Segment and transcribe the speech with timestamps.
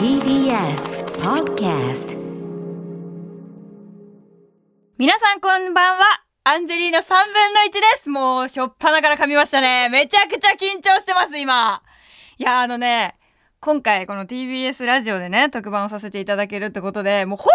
[0.00, 2.16] TBS Podcast
[4.96, 6.04] 皆さんこんばんは。
[6.42, 8.08] アンジェリーナ3分の1です。
[8.08, 9.90] もう、しょっぱなから噛みましたね。
[9.90, 11.82] めちゃくちゃ緊張してます、今。
[12.38, 13.18] いや、あのね、
[13.62, 17.52] 今回この TBS ラジオでね、特番をさせていただけるってことで、もう本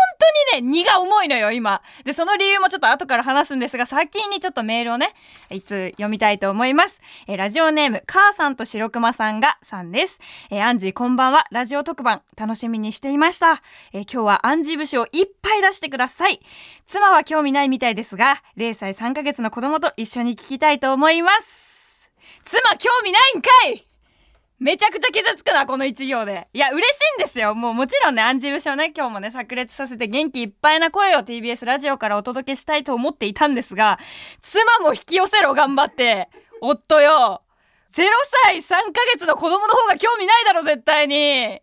[0.54, 1.82] 当にね、荷が重いのよ、今。
[2.04, 5.16] で、その理由もちょっと後から話すんですが、先にちょっとメールをね、
[5.50, 7.02] いつ読みたいと思います。
[7.26, 10.20] えーラジオネーム、母さんと白熊さんがさんです。
[10.52, 11.48] えーアンジーこんばんは。
[11.50, 13.64] ラジオ特番、楽しみにしていました。
[13.92, 16.40] えー今日はアンジー節をいっぱい出してください。
[16.86, 22.12] 妻は興味ないみたいですが、0歳3ヶ月の子供と一緒に聞きたいと思います。
[22.43, 23.95] 妻興味ないんかい
[24.57, 26.47] めちゃくちゃ傷つくな、この一行で。
[26.54, 27.55] いや、嬉しいんですよ。
[27.55, 34.00] もうもちろんね、アンジ節をね、今日もね、炸裂させて元気いっぱいな声を TBS ラジオからお届けしたいと思っていたんですが、
[34.41, 36.30] 妻も引き寄せろ、頑張って。
[36.61, 37.41] 夫よ。
[37.94, 38.03] 0
[38.45, 41.61] 歳3ヶ月の子供の方が興味ないだろ、絶対に。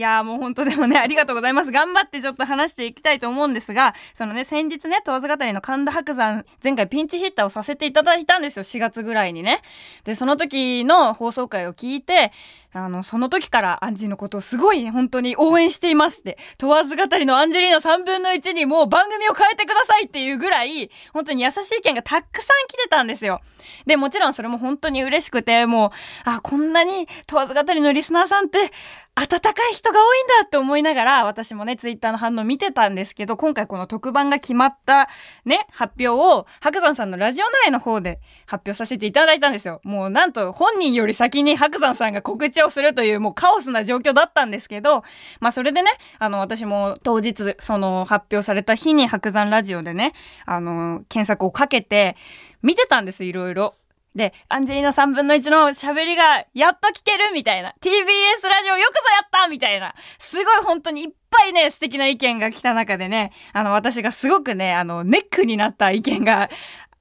[0.00, 1.70] いやーもう本当でもね、ありがとうございます。
[1.70, 9.60] 頑張ってちょっと話していきたいと思うんですが、そのね、先日ね、問わず語りの神田伯山、前回ピンチヒッターをさせていただいたんですよ、4月ぐらいにね。
[10.04, 12.32] で、その時の放送回を聞いて、
[12.72, 23.40] あの、その時からアンジーのことをすごい本当に応援していますって、問わず語りのアンジェリーナ3分の1にもう番組を変えてくださいっていうぐらい、本当に優しい意見がたくさん来てたんですよ。
[23.86, 25.90] で、もちろんそれも本当に嬉しくて、もう、
[26.24, 28.58] あ、こんなに問わず語りのリスナーさんって、
[29.16, 35.08] 温かい人が多いんだって思いながら、私もね、ツイッターの反応見てたんですけど、今回この特番が決まった
[35.44, 39.80] ね、発表を、白山さんのラジオ内の方で発表させていただいたんですよ。
[39.84, 45.02] もうなんと本人より先に白山さんが告知をするというもうカオスな状況だったんですけど、
[45.40, 50.12] まあそれでね、あの私も当日、その発表された日に白山ラジオでね、
[50.46, 52.16] あの、検索をかけて、
[52.62, 53.74] 見てたんです、いろいろ。
[54.14, 57.74] で、アンジェリーナ3分の1の喋りがやっと聞けるみたいな。
[57.80, 59.94] TBS ラジオよくぞやったみたいな。
[60.18, 66.50] すごい本当にいっぱいね、素敵な意見が来た中でね、あの、私がすごくね、あの、ネックになった意見が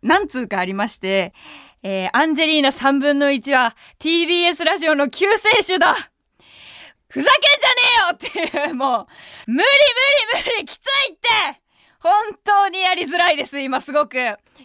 [0.04, 1.34] 何通かありまして、
[1.82, 5.94] えー、アンジェリーナ3分の1は TBS ラジオの救世主だ
[7.08, 7.56] ふざけ
[8.12, 9.08] んじゃねえよっていう、も
[9.48, 9.68] う、無理
[10.36, 11.62] 無理無理きついって
[12.00, 12.12] 本
[12.44, 14.16] 当にやりづらいです、今すごく。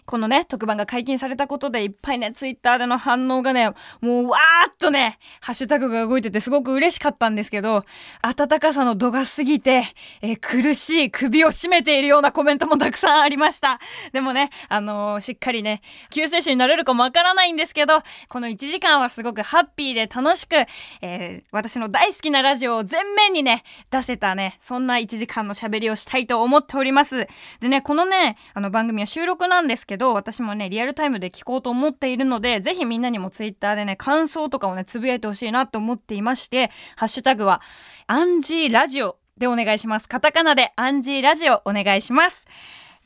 [0.05, 3.69] このね、特番が解禁されたことでいっぱいね、ツイッターでの反応がね、
[4.01, 7.85] もうわーっとね、ハッシュタグが動いててすごく嬉しかったんですけど、
[8.21, 9.83] 温かさの度が過ぎて、
[10.21, 13.79] えー苦しい首を絞めているようなコメントもたくさんありました。
[14.11, 20.55] でもね、あのーしっかりね、救世主になれるかもわからないんですけど、この1時間はすごくハッピーで楽しく、
[21.01, 27.27] えー私の大好きなラジオを全面にね、出せたね、そんな1時間の喋りをしたいと思っております。
[27.59, 37.61] でね、このね、あの番組は収録なんですけど、私もね、リアルタイムで聞こうと思っているので、ぜひみんなにもツイッターでね、感想とかをね、つぶやいてほしいなと思っていまして、ハッシュタグは、
[38.07, 40.07] アンジーラジオでお願いします。
[40.07, 42.45] カタカナでアンジーラジオお願いします。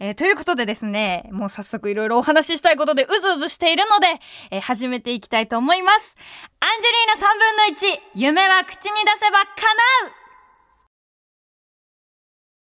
[0.02, 4.08] えーということでですね、もう早速いろいろお話ししたいことでうずうずしているので、
[4.50, 6.16] えー始めていきたいと思います。
[6.62, 9.46] アンジェリーナ3分の1、夢は口に出せば叶
[10.08, 10.19] う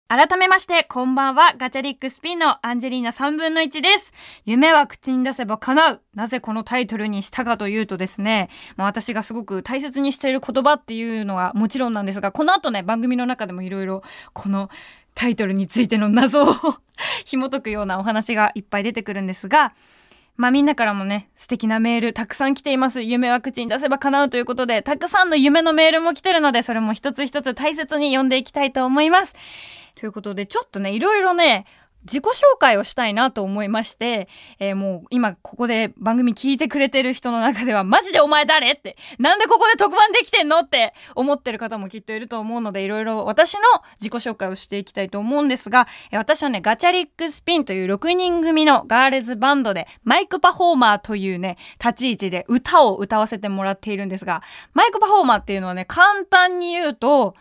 [0.09, 1.53] 改めまして、こんばんは。
[1.56, 4.12] ガチャリックスピンのアンジェリーナ3分の1です。
[4.44, 6.02] 夢は口に出せば叶う。
[6.16, 14.02] なぜこのタイトルにしたかというとですね、まあ、私がすごく大切にしている言葉っていうのはもちろんなんですが、この後ね、番組の中でもいろいろ
[14.34, 14.72] この
[15.14, 16.56] タイトルについての謎を
[17.24, 19.74] 紐解くようなお話がいっぱい出てくるんですが、
[20.38, 23.03] まあみんなからもね、素敵なメールたくさん来ています。
[23.03, 29.36] 夢は口に出せば叶うということで、たくさんの夢のメールも来てるので、それも一つ一つ大切に読んでいきたいと思います。
[30.00, 31.66] ということで、ちょっとね、いろいろね、
[32.06, 43.62] 自己紹介をしたいなと思いまして、えーもう今ここで番組聞いてくれてる人の中では、マジでお前誰って、なんでここで特番できてんのって思ってる方もきっといると思うので、いろいろ私の
[44.00, 54.42] 自己紹介をしていきたいと思うんですが、え私はね、ガチャリックスピンという6人組のガールズバンドで、マイクパフォーマーというね、立ち位置で歌を歌わせてもらっているんですが、
[54.74, 57.36] マイクパフォーマーっていうのはね、簡単に言うと、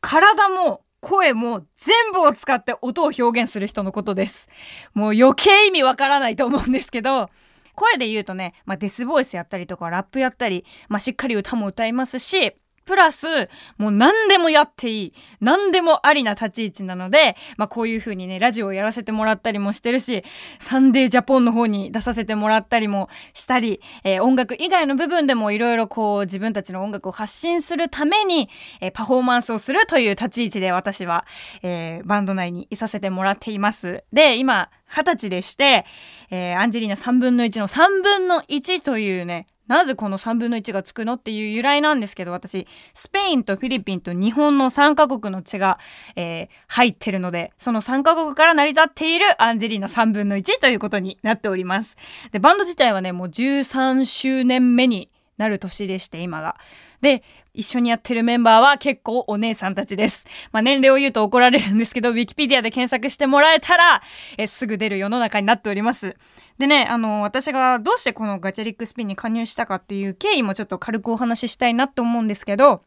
[0.00, 4.48] 体も声も全部を使って音を表現する人のことです。
[4.94, 7.28] もう余計意味わからないと思うんですけど、
[7.74, 12.54] 声で言うとね、まあ、デスボイスやったりとかラップやったり、まあ、しっかり歌も歌いますし、
[12.84, 13.48] プラス、
[13.78, 15.14] もう何でもやっていい。
[15.40, 20.24] 何でもありな立ち位置なので、まあこういう風にね、ラジオをやらせてもらったりもしてるし、
[20.58, 28.48] サンデージャポンの方に出させてもらったりもしたり、えー音楽以外の部分でもいろいろこう自分たちの音楽を発信するために、
[28.80, 31.24] えーパフォーマンスをするという立ち位置で私は、
[31.62, 34.04] えーバンド内にいさせてもらっています。
[34.12, 35.84] で、今、二十歳でして、
[36.30, 45.78] えーアンジェリーナ3分の1の3分の1というね、なぜこの3分の1がつくのっていう由来なんですけど、私、スペインとフィリピンと日本の3カ国の血が、
[46.14, 51.96] えー、入ってるので、その3カ国から成り立っているアンジェリーナ3分の1ということになっております。
[52.32, 55.08] で、バンド自体はね、もう13周年目に
[55.38, 56.58] なる年でして、今が。
[57.00, 57.22] で、
[57.54, 60.24] 一緒にやってるメンバーは結構お姉さんたちです。
[60.52, 64.02] まあ、年齢を言うと怒られるんですけど、ウィキペディアで検索してもらえたら、
[64.38, 66.16] えすぐ出る世の中になっております。
[66.58, 72.82] でね、あの、私がどうしてこのガチャリックスピンに加入したかっていう経緯もちょっと軽くお話ししたいなと思うんですけど、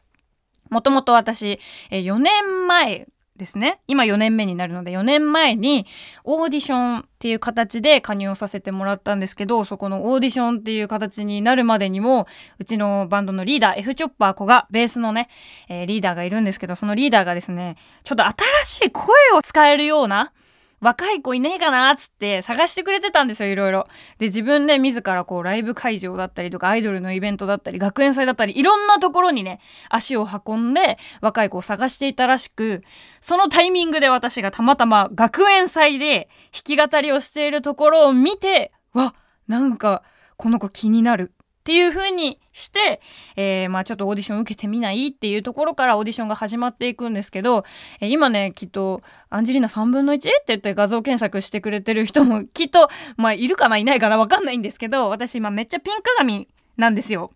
[0.70, 1.60] もともと私、
[1.90, 3.80] 4年前ですね。
[3.86, 5.86] 今4年目になるので4年前に
[6.24, 12.26] オーディションっていう形で加入をさせてもらったんですけどそこのオーディションっていう形になるまでにも
[12.58, 15.28] うちのバンドのリーダー F チョッパー子がベースのね、
[15.68, 18.34] えー、リーダーがいるんですけどそのリーダーがですねちょっと新
[18.64, 19.04] しい声
[19.34, 20.32] を使えるような
[20.80, 23.88] 若い子いねえかなっつって探してくれてたんですよ、いろいろ。
[24.18, 32.82] で、自分で自らこうライブ会場だったりとかアイドルのイベントだったり学園祭だったりいろんなところにね、足を運んで若い子を探していたらしく、
[33.20, 39.14] そのタイミングで私がたまたま学園祭で弾き語りをしているところを見て、わ、
[39.48, 40.02] なんか
[40.36, 41.32] この子気になる
[41.66, 43.00] っていう風にして、
[43.34, 47.64] えー、まあちょっとオーディション受けてみないっていうところからオーディションが始まっていくんですけど、
[48.00, 50.18] えー、今ね、きっと、アンジェリーナ3分の 1?
[50.18, 56.46] って言って画像検索してくれてる人もきっと、まあいるかないないかなわかんないんですけど、私今めっちゃピンク髪
[56.76, 57.32] なんですよ。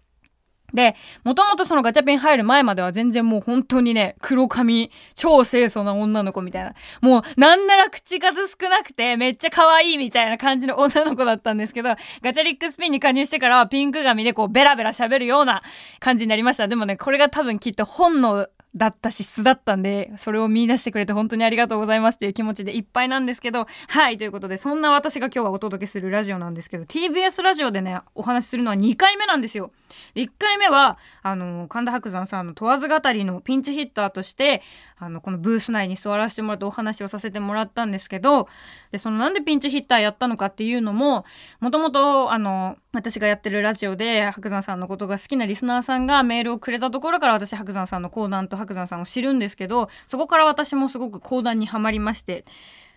[0.72, 6.74] で、もともとそのガチャピン入る前までは全然もう本当にね、黒髪、超清楚な女の子みたいな。
[7.00, 11.90] もうなんなら口数少なくてめっちゃ可愛いみたいな感じの女の子だったんですけど、
[12.22, 15.62] ガチャリックスピンに加入してからはピンク髪でこうベラベラ喋るような
[15.98, 16.68] 感じになりました。
[16.68, 29.72] でもね、これが多分きっと本能だったし素だったんでそれを見出してくれて本当にありがとうございますっていう気持ちでいっぱいなんですけどはいということでそんな私が今日はお届けするラジオなんですけど TBS ラジオでねお話しするのは2回目なんですよ。
[30.14, 34.62] 1回目はあの神田伯山さんの問わず語りのピンチヒッターとして
[34.98, 38.48] あのこのブース内に座らせてもらってお話をさせてもらったんですけど
[38.92, 41.24] でそのなんでピンチヒッターやったのかっていうのも
[41.58, 52.44] もともとあの私がやってるラジオで白山さんのことが好きなリスナーさんがメールをくれたところから私白山さんの講談と白山さんを知るんですけどそこから私もすごく講談にはまりまして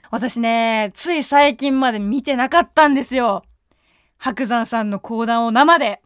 [0.09, 3.43] 私ねつい最近まで見てなかったんですよ。
[4.17, 6.01] 白山さんの講談を生で。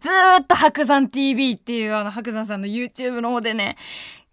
[0.00, 3.76] ずーっと白山 TV っていうあの白山さんの YouTube の方でね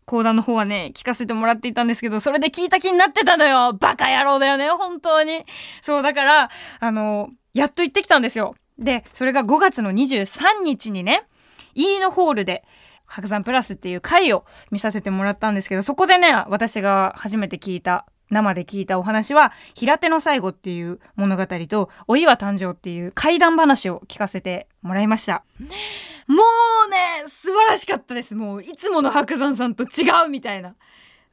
[0.10, 3.74] 講談の方はね、聞かせてもらっていたんですけど、それで聞いた気になってたのよ。
[3.74, 5.46] バカ野郎だよね、本当に。
[5.84, 6.50] そう、だから、
[6.80, 7.30] あの、
[7.60, 8.56] やっと行ってきたんですよ。
[8.78, 11.24] で、それが5月の23日にね、
[11.76, 12.64] イーノホールで、
[13.06, 25.44] 白山プラスっていう回を見させてもらったんですけど、そこでね、私が初めて聞いた生で聞いたお話は「平手の最後」っていう物語と「お岩誕生」っていう怪談話を聞かせてもらいました。
[26.28, 26.44] も
[26.88, 28.36] うね素晴らしかったです。
[28.36, 30.76] もういつもの白山さんと違うみたいな。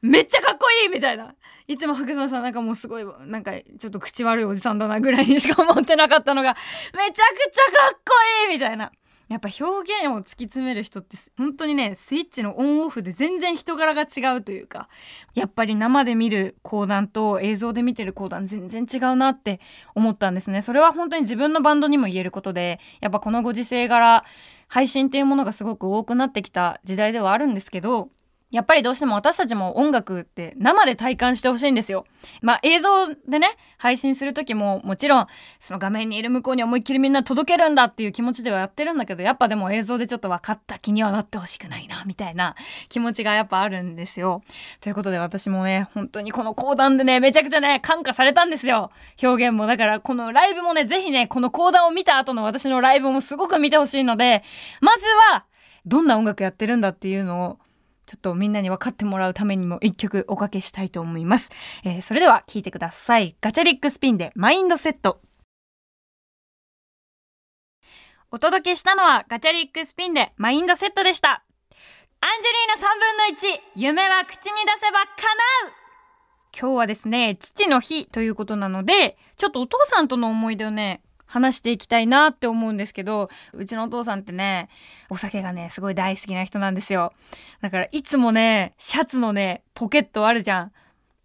[0.01, 1.35] めっちゃかっこいいみたいな。
[1.67, 6.55] いつも白山さんなんかもうすごいなんかちょっと口悪いおじさんだなぐらいにしか思ってなかったのが
[6.93, 8.13] めちゃくちゃかっこ
[8.49, 8.91] いいみたいな。
[9.27, 14.87] やっぱ表現を突き詰める人って本当にねスイッチのオンオフで全然人柄が違うというか
[15.35, 19.59] やっぱり生で見る講談と映像で見てる講談全然違うなって
[19.95, 20.61] 思ったんですね。
[20.61, 24.23] それは本当に自分のバンドにも言えることでやっぱこのご時世柄
[24.69, 28.09] 配信っていうものがすごく多くなってきた時代ではあるんですけど
[28.49, 32.05] やっぱりどうしても私たちも音楽って生で体感してほしいんですよ。
[32.41, 35.27] まあ映像でね、配信する時ももちろん
[35.59, 42.55] その画面にいる向こうに思いっきりみんな届けるんだっていう気持ちではやってるんだけど、やっぱでも映像でちょっと分かった気にはなってほしくないな、みたいな
[42.87, 44.41] 気持ちがやっぱあるんですよ。
[44.79, 48.91] ということで私もね、本当にこの講談でね、めちゃくちゃね、感化されたんですよ。
[49.21, 49.67] 表現も。
[49.67, 54.41] だからこのライブもね、ぜひね、この講談を見た後の私のライブもすごく見てほしいので、
[54.79, 55.43] まずは、
[55.85, 57.59] どんな音楽やってるんだっていうのを
[58.07, 61.51] ちょっとみんなに分かってもらうためにも一曲おかけしたいと思います。
[61.83, 63.35] えー、それでは聴いてください。
[63.41, 65.21] ガチャリックスピンでマインドセット。
[68.31, 71.43] お届けしたのはガチャリックスピンでマインドセットでした。
[72.21, 75.07] アンジェリーナ3分の1、夢は口に出せば叶
[75.69, 75.87] う
[76.59, 84.69] 今日はですね、父の日ということなので、ちょっとお父さんとの思い出をね、話していきたいなって思うんですけど、うちのお父さんってね、
[85.09, 87.13] お酒がね、すごい大好きな人なんですよ。
[87.61, 90.71] だからいつもね、シャツのね、ポケットあるじゃん。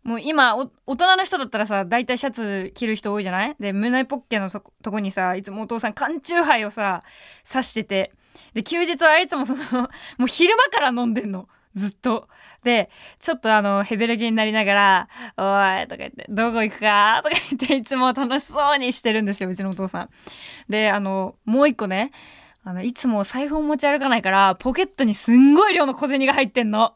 [0.03, 3.57] もう今、大人の人だったらさ、大体シャツ着る人多いじゃない？
[3.61, 7.01] で、胸ポッケのとこにさ、いつもお父さん缶チューハイをさ、
[7.49, 8.13] 刺してて。
[8.53, 11.49] で、休日はいつもそのもう昼間から飲んでんの。
[11.75, 12.29] ずっと。
[12.65, 17.21] で、ちょっとあの、ヘベレゲになりながら、おいとか言って、どこ行くか？
[17.25, 20.11] とか言って、いつも楽しそうにしてるんですよ、うちのお父さん。
[20.69, 22.13] で、あの、もう一個ね、
[22.65, 26.95] あの、いつも財布を持ち歩かないから、ポケットにすんごい量の小銭が入ってんの。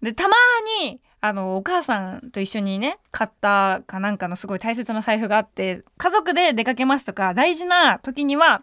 [0.00, 0.34] で、たま
[0.82, 8.62] に、あの、お母さんと一緒にね、買ったかなんかのすごい大切な財布があって、家族で出かけますとか、大事な時には、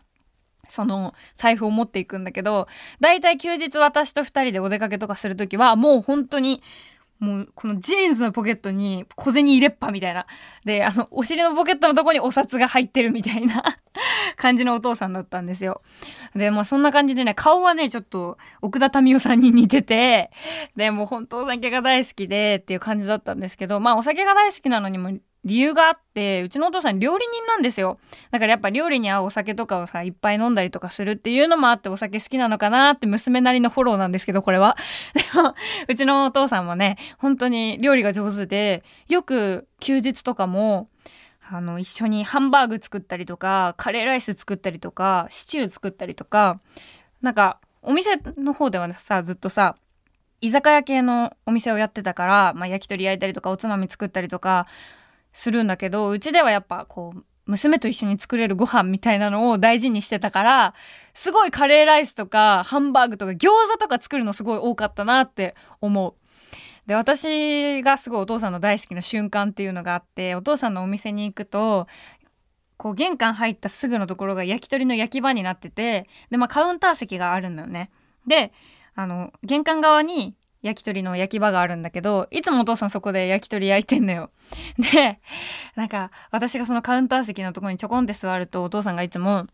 [0.71, 2.67] その財布を持っていくんだけど、
[2.99, 6.63] だいたい休日私と二人でお出かけとかするときは、もう本当に
[7.21, 10.25] もう、このジーンズのポケットに小銭入れっぱみたいな。
[10.65, 13.63] で、あの、お尻のポケットのとこにお札が入ってるみたいな
[14.37, 15.83] 感じのお父さんだったんですよ。
[16.35, 20.31] で、まあそんな感じでね、顔はね、ちょっと奥田民生さんに似てて、
[20.75, 25.11] で、もう本当お酒が大好きでっていう感じだったんですけど、まあお酒が大好きなのにも
[25.43, 27.99] 理由があってうちのお父さん料理人なんですよ。
[28.29, 34.77] だからやっぱ料理に合うお酒とかをさいっぱい飲んだりとかするっていうのもあってお酒好きなのかなって娘なりのフォローなんですけどこれは。
[35.13, 35.55] でも
[35.87, 40.89] うちのお父さんもね本当に料理が上手でよく休日とかも
[41.49, 46.61] あの一緒にハンバーグ作ったりとかカレーライス作ったりとかシチュー作ったりとか
[47.21, 49.75] なんかお店の方ではさずっとさ
[50.39, 54.67] 居酒屋系のお店をやってたから、まあ、焼き鳥焼いたりとかおつまみ作ったりとか
[55.33, 60.73] するんだけどうちではやっぱこう娘と一緒に作れるご飯みたいなのを大事にしてたから
[61.13, 66.13] すごいカレーライスとかハンバーグとか餃子とか作るのすごい多かったなって思う。
[66.87, 71.87] で私がすごいお父さんの大好きな瞬間っていうのがあってお父さんのお店に行くと
[72.77, 77.91] こう玄関入ったすぐのところが焼き鳥の焼き場になっててでまあカウンター席があるんだよね。
[78.25, 78.51] で
[78.95, 84.29] あの玄関側に焼き鳥の焼き場があるんだけど、いつもお父さんそこで焼き鳥焼いてんのよ。
[84.93, 85.19] で、
[85.75, 89.47] なんか私がそのカウンター席のとこにちょこんって座るとお父さんがいつも、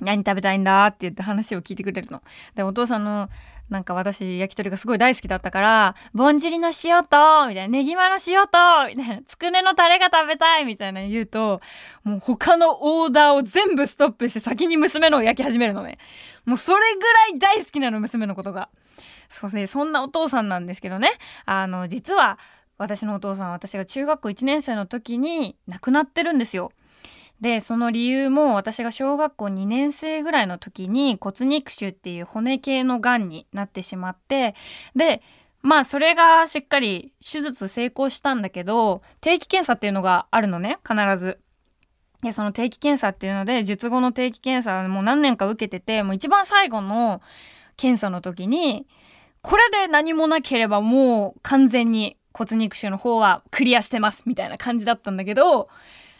[0.00, 0.86] 何食べたいんだ？
[0.86, 2.22] って言って話を聞いてくれるの。
[2.54, 3.28] で、お父さんの
[3.72, 8.48] なんか私焼き鳥がすごい大好きだったから、ぼんじりの塩と、みたいな、ネギマの塩と、
[8.88, 11.60] みたいな、つくねのタレが食べたいみたいな言うと、
[12.04, 15.98] もう他のオーダーを全部ストップして先に娘のを焼き始めるのね。
[16.44, 18.68] もうそれぐらい大好きなの、娘のことが。
[19.32, 21.10] そうですね、そんなお父さんなんですけどね、
[21.46, 22.38] あの、実は
[22.78, 26.72] 私のお父さん私が中学校1年生の時に亡くなってるんですよ。
[27.40, 34.54] でその理由も私が小学校2年生ぐらいの時に骨肉腫っていう骨系のがんになってしまって
[34.94, 35.22] で
[35.60, 41.40] まあそれがしっかり手術成功したんだけど定期検査っていうのがあるのね必ず。
[42.22, 47.20] でその定期検査っていうので術後の定期検査もう何年か受けててもう一番最後の
[47.76, 48.86] 検査の時に
[49.42, 55.68] これで何もなければもう完全に骨肉腫の方はクリアしてますみたいな感じだったんだけど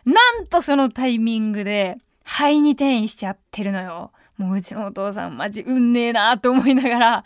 [0.05, 4.12] なんとそのタイミングで肺に転移しちゃってるのよ。
[4.38, 7.25] もううちのお父さんマジ運ねえなと思いながら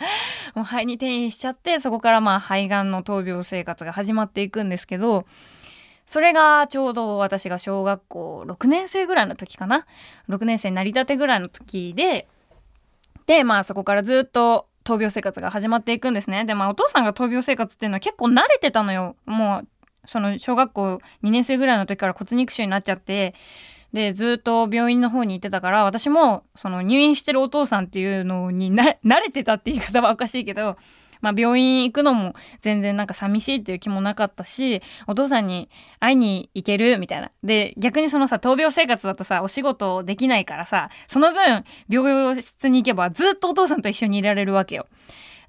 [0.54, 5.24] もう肺に転移しちゃってそこからまあ肺がんの闘病生活が始まっていくんですけど
[6.04, 9.86] それがちょうど私が小学校6年生ぐらいの時かな
[10.28, 12.28] ？6年生になりたてぐらいの時で
[13.26, 16.44] でまあそこからずっと闘病生活が始まっていくんですね。
[16.44, 19.16] でまあお父さんが闘病生活っていうのは結構慣れてたのよ。
[19.26, 19.68] もう
[20.06, 23.34] その小学校2年生ぐらいの時から骨肉腫になっちゃって
[23.92, 30.76] でずっと病院の方に行ってたから私もその入院してるお父さんっていうのに慣れてたって言い方はおかしいけど
[31.20, 35.68] まあ、病院行くのも全然なんか寂しいっていう気もなかったしお父さんに
[36.00, 44.86] 会いに行けるみたいなで逆にそのさ闘病生活だとさお仕事できないからさその分病室に行けばずっとお父さんと一緒にいられるわけよ。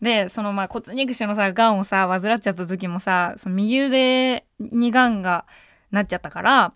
[0.02, 5.46] でそのまあ骨肉腫のさがんをさ患っちゃった時もさその右腕にがんが
[5.92, 6.74] なっちゃったから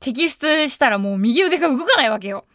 [0.00, 2.46] 摘出したらもう右腕が動かないわけよ。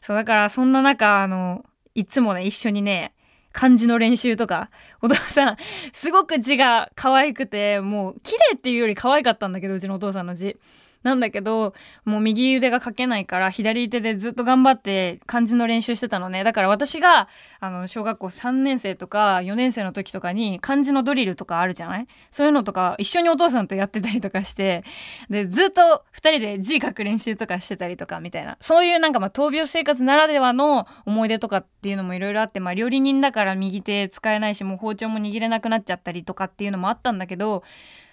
[0.00, 3.14] そうだからそんな中あのいつもね一緒にね
[3.54, 4.68] 漢字の練習とか、
[5.00, 5.56] お父さん、
[5.92, 10.58] すごく字が可愛くて、もう、綺麗っていうより可愛かったんだけど、うちのお父さんの字。
[11.04, 16.42] なんだけど、もう右腕が書けないから左手でずっと頑張って漢字の練習してたのね。
[16.42, 17.28] だから私が、
[17.60, 22.08] あの、小学校3年生とか4年生の時とかに漢字のドリルとかあるじゃない？
[22.30, 24.82] そういうのとか一緒にお父さんとやってたりとかして、
[25.28, 28.56] で、ずっと2人で字書く練習とかしてたりとかみたいな。
[28.60, 37.62] そういうなんかまあ闘病生活ならではの思い出とかっていうのもいろいろあって、まあ料理人だから右手使えないし、もう包丁も握れなくなっちゃったりとかっていうのもあったんだけど、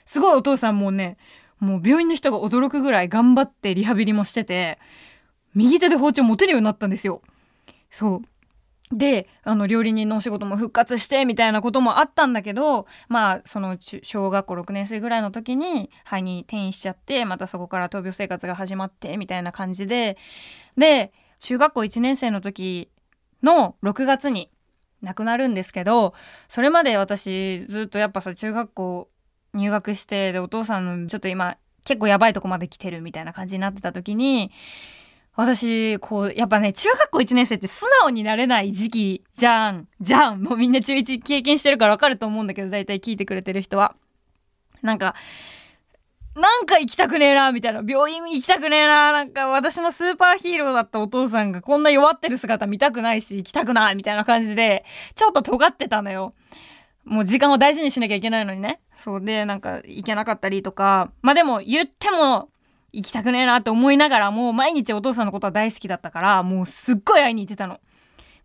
[0.03, 1.15] すごいお父さんもうね、
[1.61, 4.79] もう病院の人が驚くぐらい頑張ってリハビリもしてて、
[5.53, 7.21] 右手で包丁持てるようになったんですよ。
[7.89, 8.21] そう。
[8.91, 20.17] で、あの、料理人のお仕事も復活して、みたいなこともあったんだけど、まあ、その、小学校6年生ぐらいの時に、肺に転移しちゃって、またそこから闘病生活が始まって、みたいな感じで、
[20.77, 22.89] で、中学校1年生の時
[23.43, 24.51] の6月に
[25.01, 26.13] 亡くなるんですけど、
[26.49, 29.10] それまで私、ずっとやっぱさ、中学校
[29.53, 34.51] 入学してでお父さんちょっと今結構やばいとこまで来てるみたいな感じになってた時に
[35.35, 39.87] 私、こう、やっぱね、中学校1年生って素直になれない時期じゃん。
[40.01, 40.41] じゃん。
[40.41, 43.95] もうみんな中1経験してるからわかると思うんだけど、大体聞いてくれてる人は。
[44.81, 45.15] なんか、
[46.35, 47.81] なんか行きたくねえな、みたいな。
[47.85, 49.13] 病院行きたくねえな。
[49.13, 54.83] なんか私のスーパーヒーローだったお父さんがこんな弱ってる姿見たくないし、行きたくない、みたいな感じで、
[55.15, 56.33] ちょっと尖ってたのよ。
[57.05, 58.79] もう時間を大事にしなきゃいけないのにね。
[58.95, 61.11] そうで、なんか行けなかったりとか。
[61.21, 62.49] まあでも言っても
[62.93, 67.79] 行きたくねえなって思いながらもう毎日お父さんのことは大好きだったからもうすっごい会いに行ってたの。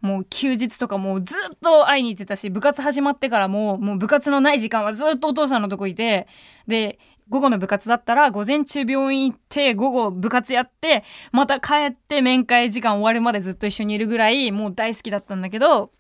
[0.01, 6.29] もう休日とかもうずっと会いに行ってたし部活始まってからももう部活のない時間はずっとお父さんのとこいて
[6.67, 6.99] で
[7.29, 15.91] 午後の部活だったら午前中病院行って午後部活やってまた帰って面会時間終わるまでずっと一緒にいるぐらいもう大好きだったんだけど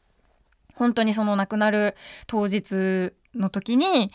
[0.76, 4.10] 本当にその亡くなる当日の時に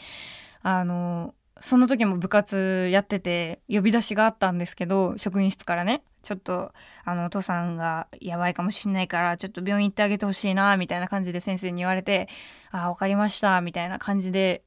[0.61, 6.03] あのその時も部活やってて呼び出しがあったんですけど職員室からね。
[6.23, 6.71] ちょっと
[7.03, 12.29] あのお父さんがやばいかもしんないからちょっと病院行ってあげてほしいなみたいな感じで先生に言われて
[12.69, 14.63] 「ああ分かりました」みたいな感じで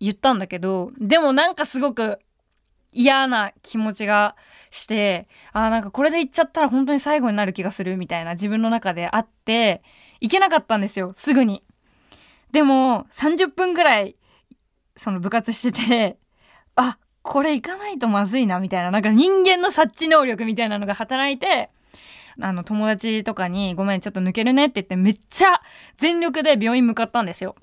[0.00, 2.18] 言ったんだけどでもなんかすごく
[2.90, 4.34] 嫌な気持ちが
[4.70, 9.82] してああなんかこれで行っちゃったら本当に最後になる気がするみたいな自分の中であって
[10.20, 11.62] 行けなかったんですよすぐに。
[12.52, 14.16] でも30分ぐらい
[14.96, 16.18] その部活してて
[16.76, 21.70] あこれ行かないとまずいなみたいななんか人間の察知能力みたいなのが働いて
[22.40, 25.60] あの友達とかに「ごめんちょっと抜けるね」って言ってめっちゃ
[25.96, 27.56] 全力で病院向かったんですよ。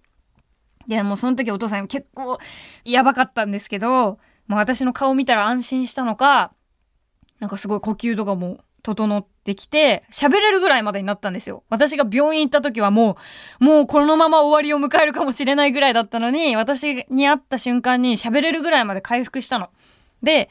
[0.88, 2.38] でもうその時お父さん結構
[2.84, 6.54] やばかったんですけどもう私の顔見たら安心したのか
[7.40, 11.64] なんかすごい呼吸とかも整ってきて、喋れるぐらいまでになったんですよ。
[11.70, 13.18] 私が病院行った時はも
[13.62, 19.70] う、もうこのまま終わりを迎えるかもしれないぐらいだったのに、私に会った瞬間に喋れるぐらいまで回復したの。
[20.22, 20.50] で、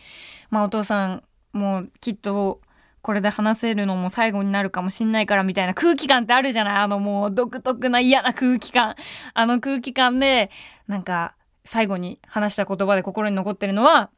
[0.48, 1.22] まあお父さん、
[1.52, 2.60] もうきっと、
[3.02, 6.76] これで話せるのも最後になるかもしんないからみたいな空気感ってあるじゃない？
[6.84, 8.94] あのもう独特な嫌な空気感。
[9.34, 10.50] あの空気感で、
[10.86, 11.34] なんか
[11.64, 14.10] 最後に話した言葉で心に残ってるのは、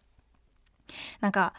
[1.21, 1.53] なんか、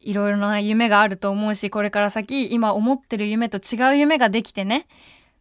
[0.00, 4.86] いろいろな夢があると思うしこれから先今思ってる夢と違う夢ができてね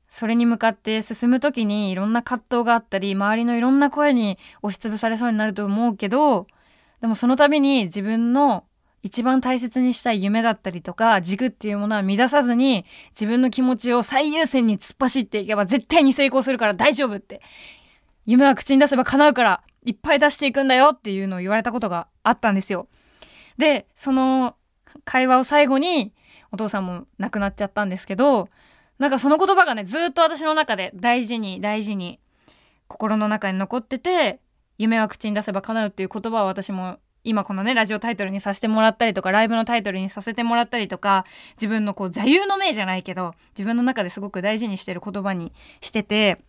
[0.10, 6.48] それに向かって進む時にいろんな葛藤があったり周りのいろんな声に押しつぶされそうになると思うけど
[7.02, 8.65] でもその度に自分の
[9.02, 17.41] 一番大切にしたい夢だったりとか軸っていうものは乱さずに自分の気持ちを最優先に突っ走っていけば絶対に成功するから大丈夫って
[18.26, 22.88] 夢は口に出せば叶うからいっぱい出していくんだよっていうのを言われたことがあったんですよ。
[23.60, 24.56] でその
[25.04, 26.13] 会話を最後に
[26.52, 28.50] お父さんも亡くなっちゃったんですけど
[28.98, 32.19] なんかその言葉がねずっと私の中で大事に大事に
[32.88, 34.39] 心の中に残ってて
[34.78, 41.26] 夢は口に出せば叶うっていう言葉を私も今このねラジオタイトルにさせてもらったりとかライブのタイトルにさせてもらったりとか
[41.58, 46.39] 自分のこう座右の銘じゃないけど自分の中ですごく大事にしてる言葉にしてて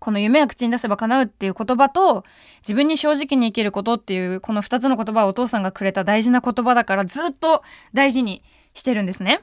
[0.00, 2.24] この夢は口に出せば叶うっていう言葉と
[2.62, 9.42] 自分に正直に生きることっていうこの2つの言葉はお父さんがくれた大事な言葉だからずっと大事にしてるんですね。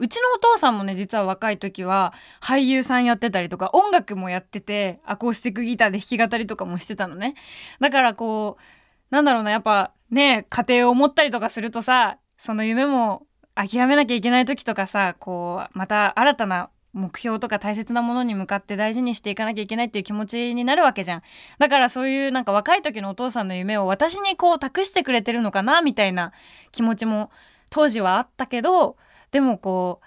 [0.00, 7.34] うちのお父さんもね実は若い時は俳優さんやってたりとか音楽もやっててアコースティックギターで弾き語りとかもしてたのね。
[7.80, 8.62] だからこう
[9.10, 21.22] なんだろうなやっぱね家庭を持ったりとかするとさその夢も諦めなきゃいけない時とかさこうまた新たな目標とか大切なものに向かって大事にしていかなきゃいけないっていう気持ちになるわけじゃん。
[21.58, 26.32] だからそういうなんか若い時のお父さんの夢を私にこう託してくれてるのかなみたいな
[26.72, 27.30] 気持ちも
[27.70, 28.96] 当時はあったけど、
[29.30, 30.06] でもこう、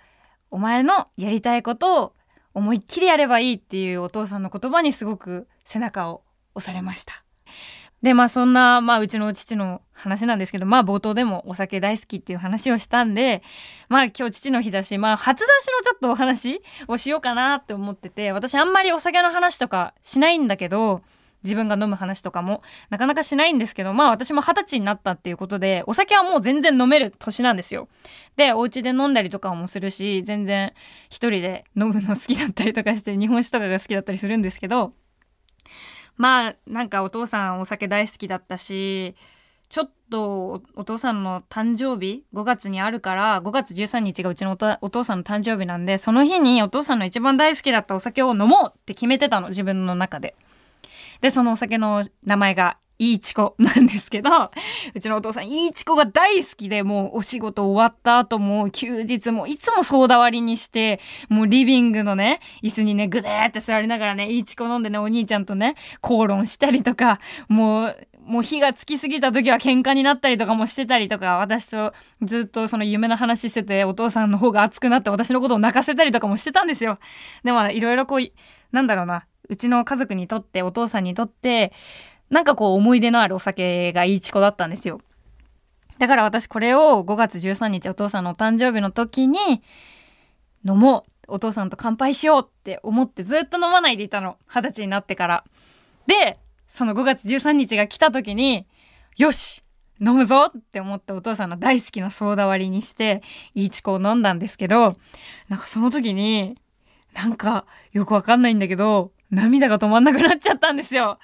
[0.51, 2.13] お前のやりたいことを
[2.53, 6.23] 思いっきりやればいいっていうお父さんの言葉にすごく背中を
[6.55, 7.23] 押されました。
[8.01, 13.43] でまあそんな、まあ、うちの父の話なんですけどまあ冒頭でもお酒大好きっていう話をしたんで
[13.89, 21.01] まあ今日父の日だしまあ初出しのちょっとお話をしようかなって思ってて私あんまりお酒の話とかしないんだけど
[21.43, 27.87] 自分が飲む話とかもなかなかしないんですけどまあ私も二十歳になったっていうことでお酒はもう全然飲める年なんですよ。
[28.35, 30.73] でお家で飲んだりとかもするし全然
[31.09, 34.93] 一人で飲むの好きだったりとかして日本酒とかが好きだったりするんですけど
[36.21, 39.15] まあなんかお父さんお酒大好きだったし
[39.69, 50.35] ちょっとお父さんの誕生日5月にあるから5月13日がうちのお父さんの誕生日なんでその日にお父さんの一番大好きだったお酒を飲もうって決めてたの自分の中で。
[51.21, 54.29] でそのお酒の名前がいいチコなんですけど
[54.93, 76.99] うちのお父さんいいチコが大好きでもうお仕事終わった後も休日もいつもソーダ割りにしてもうリビングのね椅子にねぐでーって座りながらねいいチコ飲んでねお兄ちゃんとね口論したりとかもうもう火がつきすぎた時は喧嘩になったりとかもしてたりとか私とずっとその夢の話しててお父さんの方が熱くなって私のことを泣かせたりとかもしてたんですよ。
[77.43, 78.31] でもいろいろこう
[78.71, 79.25] なんだろうな。
[79.51, 81.73] うちの家族にとってお父さんにとって
[82.29, 85.01] なんかこう思い出のあるお酒がいいチコだったんですよ。
[85.99, 89.61] だから私これを5月13日お父さんのお誕生日の時に
[90.65, 94.37] 飲もうお父さんと乾杯しようって思ってずっと飲まないでいたの。
[94.47, 95.43] 二十歳になってから。
[96.07, 98.65] でその5月13日が来た時に
[99.17, 99.63] よし
[99.99, 103.21] 飲むぞって思ってお父さんの大好きなソーダ割りにして
[103.53, 104.95] いいチコを飲んだんですけど
[105.49, 106.57] なんかその時に
[107.13, 111.17] なんかよくわかんないんだけど涙が止まんなくなっちゃったんですよ。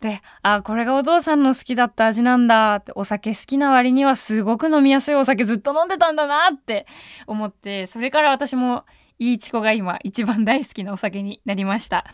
[0.00, 6.86] で、あ、これがお父さんの好きだった味なんだって、お酒好きな割にはすごく飲みやすいお酒ずっと飲んでたんだなって
[7.26, 8.84] 思って、それから私も
[9.18, 12.06] いいチコが今一番大好きなお酒になりました。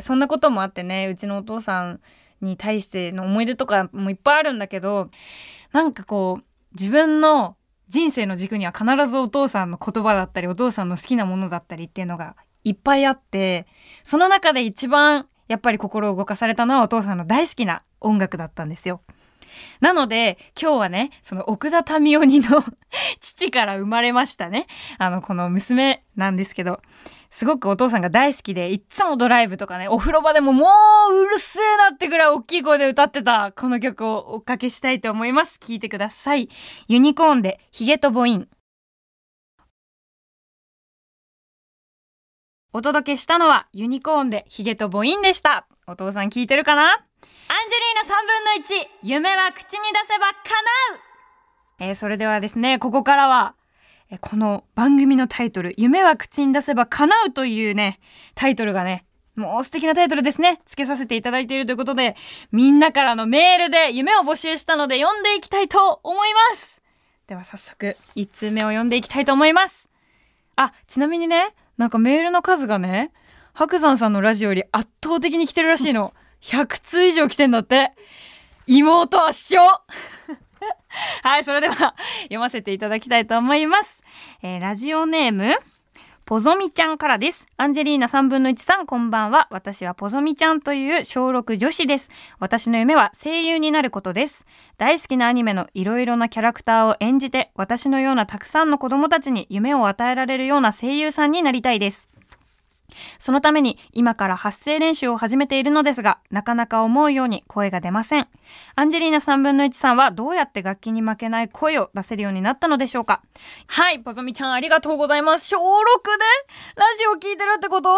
[0.00, 2.00] そんなこともあってね、うちのお父さん
[2.40, 5.10] に対しての思い出とかもいっぱいあるんだけど、
[5.72, 7.56] なんかこう、自分の
[7.88, 13.66] 人生の軸には必ずお父さんの言葉だったり、お父さんの好きなものだったりっていうのがいっぱいあって、
[14.02, 19.02] その中で一番やっぱり心を動かされたのはお父さんの大好きな音楽だったんですよ。
[19.80, 22.64] なので、今日はね、その奥田民生の
[23.20, 24.66] 父から生まれましたね。
[24.98, 26.80] あの、この娘なんですけど、
[27.30, 30.66] すごくお父さんが大好きで、いっつもドライブとかね、お風呂場でもも
[31.10, 35.58] ううるせえなってぐらい大きい声で歌ってた、この曲をおかけしたいと思います。
[35.58, 36.48] 聴いてください。
[36.88, 38.48] ユニコーンでヒゲとボイン。
[42.76, 45.68] お届けしたのはユニコーンでヒゲとボインでした。
[45.86, 46.82] お父さん聞いてるかな？
[46.82, 50.34] アンジェリーナ3分の1、夢は口に出せば叶
[50.96, 53.54] うえー、それではですね、ここからは、
[54.10, 58.00] えこの番組のタイトル、夢は口に出せば叶うというね、
[58.34, 59.04] タイトルがね、
[59.36, 60.60] もう素敵なタイトルですね。
[60.66, 62.16] 付けさせていただいているということで、
[62.50, 66.82] みんなからのメールで夢を募集したので読んでいきたいと思います。
[67.28, 69.88] では早速、1通目を読んでいきたいと思います。
[70.56, 73.12] あ、ちなみにね、なんかメールの数がね、
[73.52, 76.12] 白山さんのラジオより圧倒的に来てるらしいの。
[76.40, 77.92] 100通以上来てんだって。
[78.66, 79.80] 妹圧勝
[81.22, 84.02] はい、それでは読ませていただきたいと思います。
[84.42, 85.56] えー、ラジオネーム、
[86.26, 87.46] ポゾミちゃんからです。
[87.58, 89.46] アンジェリーナ3分の1さん、こんばんは。
[89.50, 92.10] 私はポゾミちゃんという小6女子です。
[92.38, 94.46] 私の夢は声優になることです。
[94.78, 102.08] 大好きなアニメのいろいろなキャラクターを演じて、私のようなたくさんの子供たちに夢を与えられるような声優さんになりたいです。
[103.18, 108.28] そのために今から発声練習を始めているのですが、なかなか思うように声が出ません。
[108.76, 113.22] アンジェリーナ3分の1さんはどうやって楽器に負けない声を出せるようになったのでしょうか
[113.66, 115.46] はい、ポゾミちゃんありがとうございます。
[115.48, 115.70] 小6で
[116.76, 117.90] ラジオ聞いてるってこと？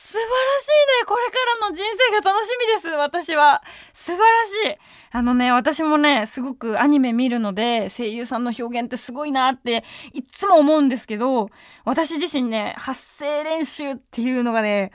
[0.00, 0.68] 素晴らしい
[1.02, 1.06] ね。
[1.06, 2.88] これからの人生が楽しみです。
[2.88, 3.62] 私は。
[3.92, 4.78] 素晴らしい。
[5.10, 11.50] あのね、私もね、すごくアニメ見るので、声優さんの表現ってすごいなって、いつも思うんですけど、
[11.84, 14.92] 私自身ね、発声練習っていうのがね、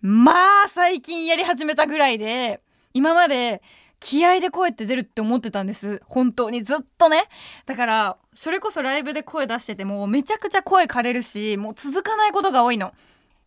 [0.00, 0.32] ま
[0.64, 2.60] あ、最近やり始めたぐらいで、
[2.92, 3.62] 今まで、
[4.00, 6.02] 気合で声って出るって思ってたんです。
[6.06, 7.28] 本当にずっとね。
[7.66, 12.92] だから、それこそライブで声出してても、めちゃくちゃ声枯れるし、もう続かないことが多いの。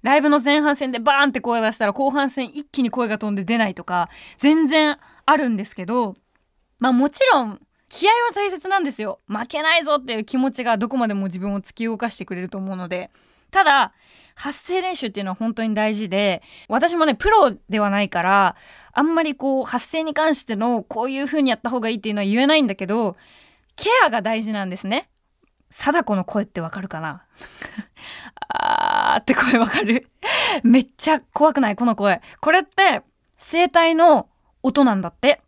[0.02, 6.16] ライブの前半戦でバーンって声出したら後半戦一気に声が飛んで出ないとか、全然あるんですけど、
[6.80, 9.20] まあもちろん、気合は大切なんですよ。
[9.28, 13.12] 負けないぞっていう気持ちがどこまでも自分を突き動かしてくれると思うので。
[13.52, 13.94] ただ、
[14.36, 18.56] 発声練習っていうのは本当に大事で、私もね、プロではないから、
[18.92, 23.16] あんまりこう、発声に関してのこういう風にやった方がいいっていうのは言えないんだけど、
[23.78, 25.10] ケアが大事なんですね。
[25.70, 27.26] 貞子の声ってわかるかな？
[28.50, 30.08] あーって声わかる
[30.64, 31.76] めっちゃ怖くない？
[31.76, 32.22] この声。
[32.42, 33.04] これって、
[33.38, 34.28] 声帯の
[34.66, 35.42] 音なんだって。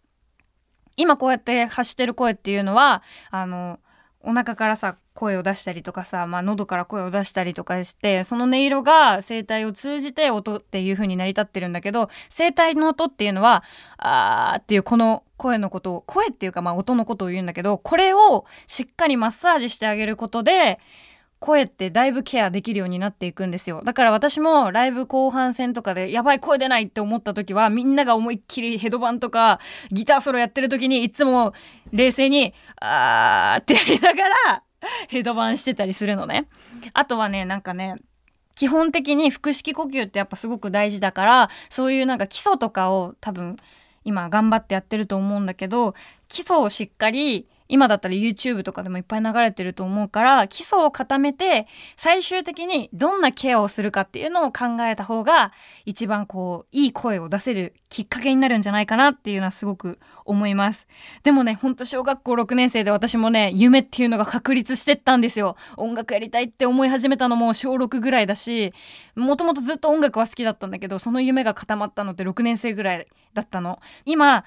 [0.96, 3.80] 今こうやって発してる声っていうのは、あの、
[4.22, 13.64] お腹からさ、声を出したりとかさ、まあ、喉から声を出したりとかして、その音色が声帯を通じて音っていう風に成り立ってるんだけど、声帯の音っていうのは、
[13.98, 20.80] あーっていうこの声のことを、声っていうかまあ音のことを言うんだけど、これをしっかりマッサージしてあげることで、
[21.40, 23.82] 声ってだいぶケアできるようになっていくんですよ。
[23.84, 29.60] だから私もライブ後半戦とかでやばい声出ないって思った時はみんなが思いっきりヘドバンとか
[29.92, 31.54] ギターソロやってる時にいつも
[31.92, 34.64] 冷静にあーってやりながら
[35.08, 36.48] ヘドバンしてたりするのね。
[36.94, 37.96] あとはね、なんかね、
[38.56, 43.58] 基本的に腹式呼吸ってやっぱすごく大事だからそういうなんか基礎とかを多分
[44.04, 45.94] 今頑張ってやってると思うんだけど
[46.28, 55.52] 基礎をしっかり今だったら YouTube とかでもいっぱい流れてると思うから基礎を固めて最終的にどんなケアをするかっていうのを考えた方が
[55.86, 60.88] 一番こういい声を出せるきっかけになるんじゃないかなっていうのはすごく思います。
[61.24, 65.56] でもねほんと小学校6年生で私もね夢っていうのが確立してったんですよ。
[65.78, 68.74] 音楽やりたいって思い始めたのも小6ぐらいだし
[69.16, 73.80] もともとずっと音楽は好きだったんだけどその夢が固まったのって6年生ぐらいだったの。
[74.06, 74.44] 今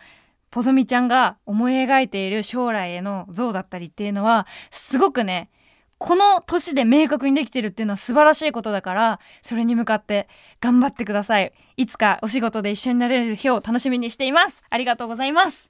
[0.50, 5.50] ぽどみちゃんが思い描いている将来への像だったりっていうのはすごくね
[5.98, 10.28] この年で明確にできてるっていうのは素晴らしいことだからそれに向かって
[10.60, 11.52] 頑張ってください。
[11.76, 14.62] いつかお仕事で一緒になれる日を楽しみにしています。
[14.70, 15.69] ありがとうございます。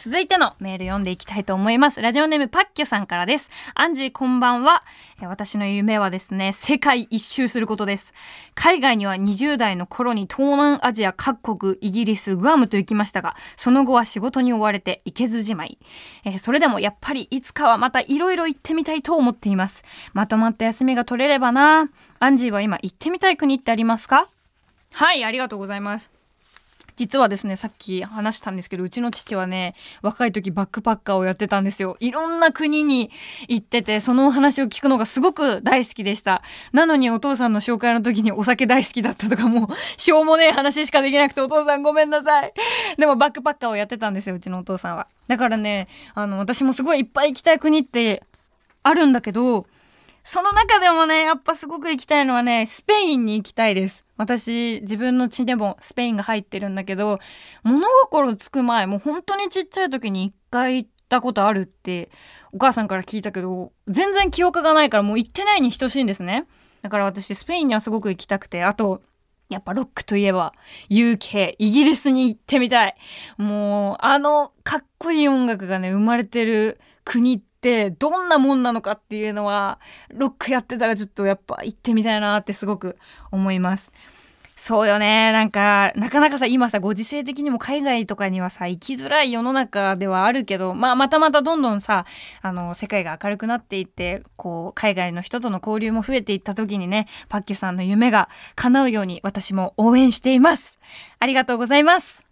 [0.00, 2.00] 続いてのメール読んでいきたいと思います。
[2.00, 3.50] ラジオネームパッキョさんからです。
[3.74, 4.84] アンジーこんばんは。
[5.22, 8.14] 私の夢はですね、世界一周することです。
[8.54, 15.80] 海外には20代の頃に東南アジア各国、イギリス、グアムと行きましたが、その後は仕事に追われて行けずじまい。
[16.24, 19.84] えー、それでもやっぱりいつかはまた色々行ってみたいと思っています。
[20.12, 21.90] まとまった休みが取れればな。
[22.20, 24.28] アンジーは今行ってみたい国ってありますか？
[24.92, 26.12] はい、ありがとうございます。
[26.98, 31.96] 実はですね、さっき話したんですけど、うちの父はね、若い時バックパッカーをやってたんですよ。
[32.00, 33.12] いろんな国に
[33.46, 36.42] 行ってて、そのお話を聞くのがすごく大好きでした。
[36.72, 42.52] なのにお父さんの紹介の時にお酒大好きだったとかもうしょうもねえ話しかできなくてお父さんごめんなさい。
[42.98, 45.06] でもバックパッカーをやってたんですよ、うちのお父さんは。
[45.28, 48.24] だからね、あの、私もすごいいっぱい行きたい国って
[48.82, 49.66] あるんだけど、
[50.24, 54.04] その中でもね、やっぱすごく行きたいのはね、スペインに行きたいです。
[54.18, 57.18] 私自分の血でもスペインが入ってるんだけど
[57.62, 62.10] 物心つく前もう本当にちっちゃい時に一回行ったことあるって
[62.52, 66.46] お母さんから聞いたけど全然記憶がないからもう行ってないに等しいんですね。
[66.82, 69.02] だから私スペインにはすごく行きたくてあと
[69.48, 70.52] やっぱロックといえば
[70.90, 72.94] UK イギリスに行ってみたい。
[73.36, 82.96] もうあのかっこいい音楽がね生まれてる国ってどんなもんなのかっていうのはロックやってたらちょっとやっぱ行ってみたいなってすごく
[83.32, 83.92] 思います。
[84.54, 85.30] そうよね。
[85.30, 92.06] なんか、なかなかさ、今さ、ご時世的にも海外とかにはさ、行きづらい世の中ではあるけど、まあ、またまたどんどんさ、
[92.42, 100.80] あの、世界が明るくなっていって、こう、海外の人との交流も増えていった時にね、パッキュさんの夢が叶うように私も応援しています。
[101.20, 102.27] ありがとうございます。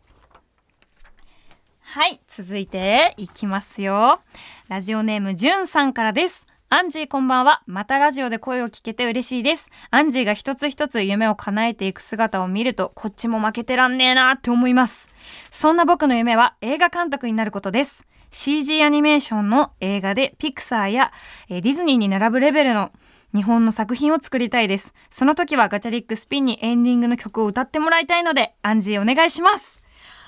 [1.97, 4.21] はい、続いていきますよ。
[4.69, 6.45] ラジオネームじゅんさんからです。
[6.69, 7.63] アンジーこんばんは。
[7.65, 9.71] またラジオで声を聞けて嬉しいです。
[9.91, 15.09] アンジーが一つ一つ夢を叶えていく姿を見ると、こっちも負けてらんねえなって思います。
[15.51, 18.05] そんな僕の夢は映画監督になることです。
[18.31, 21.13] CG アニメーションの映画でピクサーや
[21.49, 22.91] ディズニーに並ぶレベルの
[23.35, 24.93] 日本の作品を作りたいです。
[25.09, 29.81] その時はガチャリックスピンにエンディングの曲を歌ってもらいたいので、アンジーお願いします。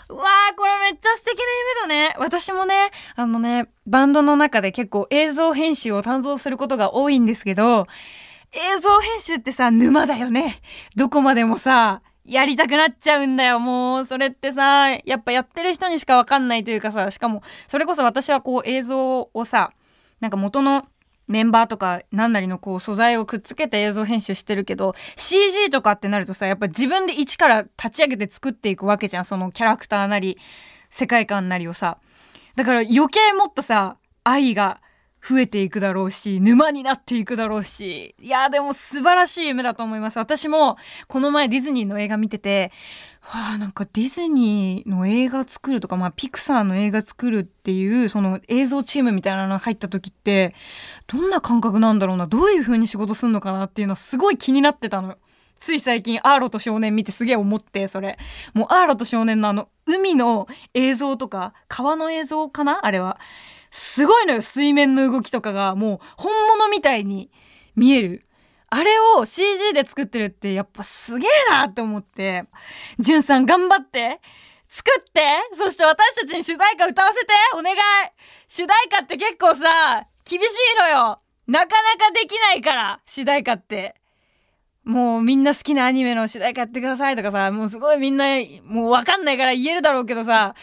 [0.08, 1.44] うわー、これめっちゃ素敵な
[1.86, 2.16] 夢だね。
[2.18, 7.86] 私もね、あのね、バンドの中で結構映像編集を担当することが多いんですけど、
[8.52, 10.60] 映像編集ってさ、沼だよね。
[10.96, 13.58] どこまでもさ、やりたくなっちゃうんだよ。
[13.58, 19.72] もう、それってさ、やっぱやってる人にしかわかんないというかさ、しかも、それこそ私はこう映像をさ、
[20.20, 20.86] なんか元の
[21.28, 29.24] メンバーとか何なりのこう素材をくっつけて映像編集してるけど CG とかってなるとさやっぱ自分で一から立ち上げて作っていくわけじゃん。
[29.24, 30.38] そのキャラクターなり
[30.90, 31.98] 世界観なりをさ。
[32.56, 34.80] だから余計もっとさ愛が
[35.26, 38.14] 増えていくだろうし沼になっていくだろうし。
[38.20, 40.18] いやでも素晴らしい夢だと思います。
[40.18, 40.76] 私も
[41.06, 42.72] この前ディズニーの映画見てて
[43.20, 50.54] はあなんかディズニーの映画作るとかまあピクサーの映画作るっていうその映像チームみたいなのが入った時って
[51.06, 52.26] どんな感覚なんだろうな。
[52.26, 55.16] どういう風に仕事すんのかなっていうのはすごい気になってたの。
[55.58, 58.16] つい最近アーロと少年見てすげえ思ってそれ。
[58.54, 62.86] もうアーロと少年のあの海の映像とか川の映像かな？
[62.86, 63.18] あれは。
[63.70, 64.42] すごいのよ。
[64.42, 67.30] 水面の動きとかがもう本物みたいに
[67.76, 68.24] 見える。
[68.70, 72.44] あれを CG で作ってるってやっぱすげえなって思って、
[72.98, 74.20] じゅんさん頑張って。
[74.68, 75.22] 作って。
[75.54, 77.32] そして私たちに主題歌歌わせて。
[77.54, 77.76] お願い。
[78.46, 81.20] 主題歌って結構さ、厳しいのよ。
[81.46, 83.94] なかなかできないから主題歌って。
[84.84, 88.26] もうみんな好きなアニメの主題歌やってくださいとかさ、もうすごいみんな
[88.64, 90.54] もうわかんないから言えるだろうけどさ、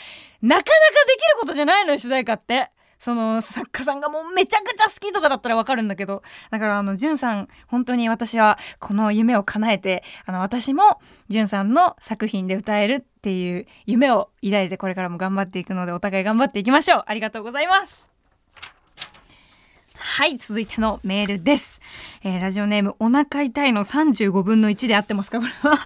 [0.42, 2.72] なかなかできることじゃないのよ主題歌って。
[3.00, 17.04] その作家さんがもうめちゃくちゃ好きとかだったらわかるんだけど、だからあの、じゅんさん、本当に私はこの夢を叶えて、あの、私もじゅんさんの作品で歌えるっていう夢を抱いてこれからも頑張っていくので、お互い頑張っていきましょう。
[17.06, 18.10] ありがとうございます。
[19.98, 21.82] はい、続いてのメールです。
[22.24, 25.40] えー、ラジオネーム、お腹痛いの35分の1で合ってますか？
[25.40, 25.80] これは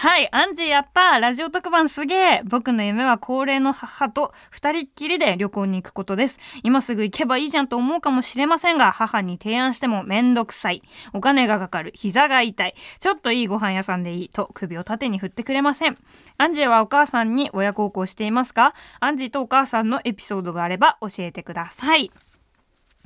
[0.00, 6.38] はい、アンジーやったラジオ特番すげえ僕の夢は高齢の母と二人っきりで旅行に行くことです。
[6.62, 10.84] 今すぐ行けばいいじゃんと思うかもしれませんが、母に提案してもめんどくさい。
[11.14, 11.90] お金がかかる。
[11.96, 12.74] 膝が痛い。
[13.00, 14.28] ちょっといいご飯屋さんでいい。
[14.28, 15.98] と首を縦に振ってくれません。
[16.36, 18.74] アンジーはお母さんに親孝行していますか？
[19.00, 22.12] アンジーとお母さんのエピソードがあれば教えてください。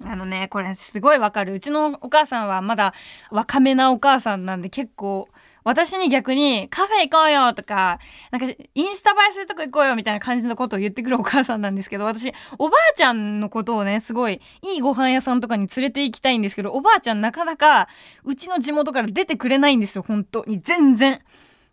[0.04, 1.54] あのね、これすごいわかる。
[1.54, 2.92] うちのお母さんはまだ
[3.30, 5.30] 若めなお母さんなんで結構
[5.64, 7.98] 私に逆にカフェ行こうよとか、
[8.30, 17.88] なんかインスタ映えするとこ行こうよみたいな感じのことを言ってくるお母さんなんですけど、私、おばあちゃんのことをね、すごいいいご飯屋さんとかに連れて行きたいんですけど、おばあちゃんなかなか
[18.24, 20.60] うちの地元から出てくれないんですよ、本当に。
[20.60, 21.20] 全然。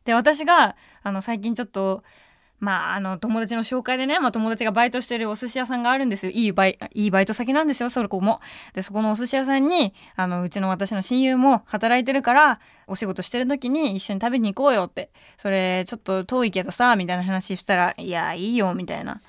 [0.06, 2.04] で、私が、あの、最近ちょっと、
[2.60, 6.32] まあ、あの、友達の紹介でね、まあ、友達がバイトしてるお寿司屋さんがあるんですよ。
[6.32, 8.41] いいバイ、いいバイト先なんですよ、そこも。
[8.74, 15.12] で、そこのお寿司屋さんに、あの、うちの私の親友も働いてるから、お仕事してる時に一緒に食べに行こうよって。
[15.38, 19.22] それ、ちょっと遠いけどさ、みたいな話したら、いや、いいよ、みたいな。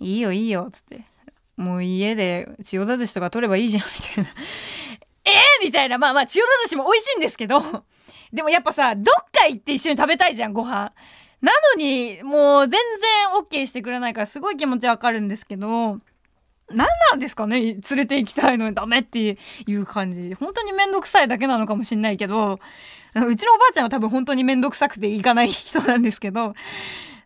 [0.00, 1.02] いいよ、いいよ、つって。
[1.56, 4.30] もう家で千代田寿司とか取ればいいじゃん、みたいな。
[5.24, 5.96] えー、みたいな。
[5.96, 7.62] まあまあ、千代田寿司も美味しいんですけど、
[8.32, 10.92] でもやっぱさ、どっか行って一緒に食べたいじゃん、ご飯。
[11.40, 15.98] なのに、もう全然 OK してくれないからすごい気持ちわかるんですけど、
[16.70, 20.34] 何なんですかね連れて行きたいのにダメっていう感じ。
[20.34, 22.58] 本当にめんどくさいだけなのかもしんないけど、
[23.14, 26.54] うちのおばあちゃんは多分本当にめんどくさくて行かない人なんですけど、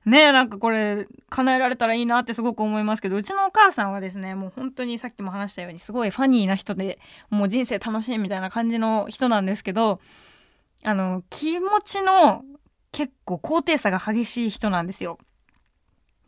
[0.05, 6.99] ねえ、なんかこれ、叶えられたらいいなってすごく思いますけど、うちのお母さんはですね、もう本当にさっきも話したように、すごいファニーな人で、
[7.31, 10.01] もう人生楽しいみたいな感じの人なんですけど、
[10.83, 12.43] あの、気持ちの
[12.93, 15.19] 結構高低差が激しい人なんですよ。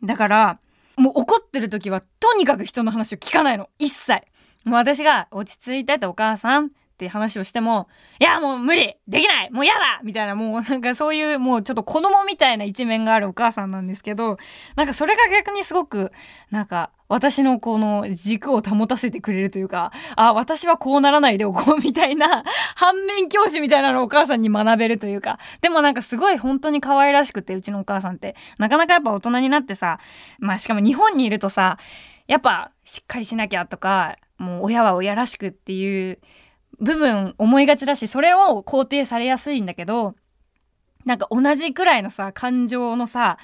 [0.03, 0.59] だから、
[0.97, 3.69] もう怒ってる時はとにかく人の話を聞かないの。
[3.79, 4.21] 一切。
[4.63, 6.71] もう私が落ち着いててお母さん
[7.01, 7.87] って話をしても、
[8.19, 14.37] いやもう無理できないもう嫌だみたいなもうなんかそういうもうちょっと子供みたいな一面があるお母さんなんですけど、
[14.75, 16.11] なんかそれが逆にすごく
[16.51, 22.43] なんか私のこの軸を保たせてくれるというか、あ、私はこうならないでおこうみたいな、
[22.75, 29.99] 反面教師みたいなのをお母さんに学べるというか、でもなんかすごい本当に可愛らしくて、うちのお母さんって、なかなかやっぱ大人になってさ、
[30.39, 31.79] まあしかも日本にいるとさ、
[32.27, 36.19] やっぱしっかりしなきゃとか、もう親は親らしくっていう
[36.81, 40.15] 部分思いがちだし、それを肯定されやすいんだけど、
[41.05, 43.37] なんか同じくらいのさ、感情のさ、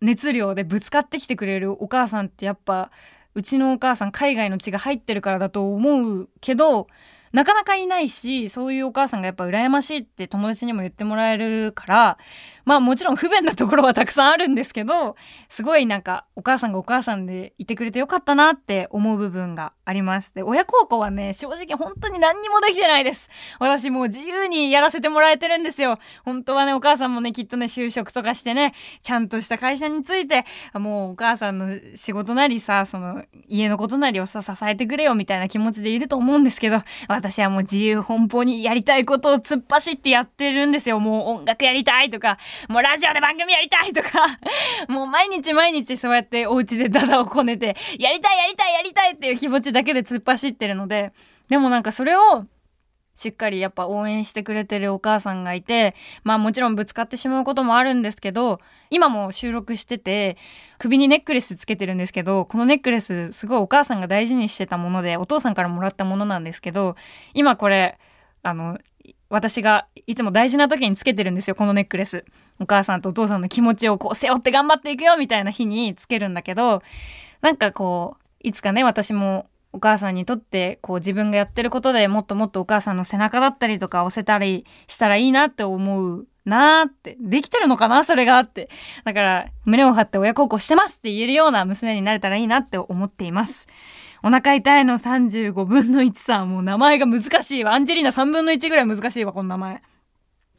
[0.00, 2.90] 熱量でぶつかってきてくれるお母さんってやっぱ、
[3.34, 6.86] うちのお母さん海外の血が入ってるからだと思うけど、
[7.32, 12.18] なかなかいないし、そういうお母さんがやっぱ羨ましいって友達にも言ってもらえるから、
[12.64, 15.16] まあもちろん不便なところはたくさんあるんですけど、
[15.48, 20.34] すごいなんかお母さんがお母さんでいてくれてよかったなって思う部分があります。
[20.34, 23.28] で、親孝行はね、正直本当に何にもできてないです。
[23.58, 25.98] 私もう自由にやらせてもらえてるんですよ。
[26.24, 36.82] 本当はね、お母さんもね、きっとね、就職とかしてね、ちゃんとした会社について、もうお母さんの仕事なりさ、その家のことなりをさ、支えてくれよみたいな気持ちでいると思うんですけど、
[37.22, 40.98] 私はもう自由奔放にやりたいことを突っ走ってやってるんですよ。
[40.98, 42.36] もう音楽やりたいとか、
[42.68, 44.38] もうラジオで番組やりたいとか、
[44.92, 51.12] もう毎日毎日そうやってお家でダダをこねて、やりたいやりたいやりたいっていう気持ちだけで突っ走ってるので、
[51.48, 52.46] でもなんかそれを、
[53.14, 55.94] しっかりやっぱ応援してくれてるお母さんがいて、
[56.24, 60.36] まあもちろんぶつかってしまうこともあるんですけど、今も収録してて、
[60.78, 66.96] 首にネックレスつけてるんですけど、このネックレスすごいお母さんが大事にしてたもので、お父さんからもらったものなんですけど、
[67.34, 67.98] 今これ、
[68.42, 68.78] あの、
[69.28, 72.24] 私がいつも大事な時につけてるんですよ、このネックレス。
[72.60, 76.82] お母さんとお父さんの気持ちをこう背負って頑張っていくよみたいな日につけるんだけど、
[77.40, 88.04] なんかこう、いつかね、私もお母さんにとってこう自分がやってることでもっともっとお母さんの背中だったりとか押せたりしたらいいなって思うなーって、できてるのかな？
[88.04, 88.68] それがって。
[89.04, 93.68] だから、胸を張って親孝行してますって言えるような娘になれたらいいなって思っています。
[94.24, 97.74] お腹痛いの35分の1さん、もう名前が難しいわ。
[97.74, 99.82] アンジェリーナ3分の1ぐらい難しいわ、この名前。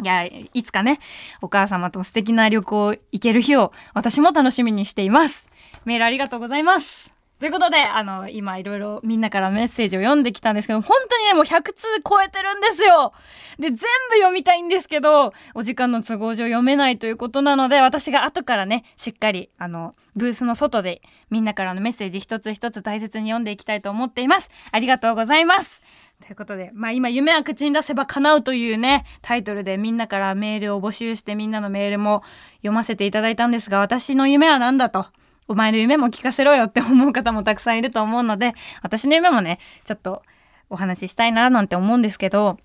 [0.01, 0.99] いや、いつかね、
[1.41, 5.49] お母様と素敵な旅行行ける日を私も楽しみにしています。
[5.83, 7.12] メールありがとうございます。
[7.39, 13.11] ということで、あの、今いろいろみんなからメッセージを読んできたんですけど、本当にね、もう100通超えてるんですよ
[13.59, 24.49] で、全部読みたいんですけど、お時間の都合上読めないということなので、私が後からね、しっかり、あの、ブースの外でみんなからのメッセージ一つ一つ大切に読んでいきたいと思っています。
[24.71, 25.81] ありがとうございます。
[26.21, 32.23] ということで、まあ今、夢は口に出せば叶うというね、タイトルでみんなからメールを募集してみんなのメールも
[32.57, 35.07] 読ませていただいたんですが、私の夢は何だと。
[35.47, 40.23] お前の夢も聞かせろよって思う方もたくさんいると思うので、私の夢もね、ちょっと
[40.69, 42.57] お話ししたいななんて思うんですけど、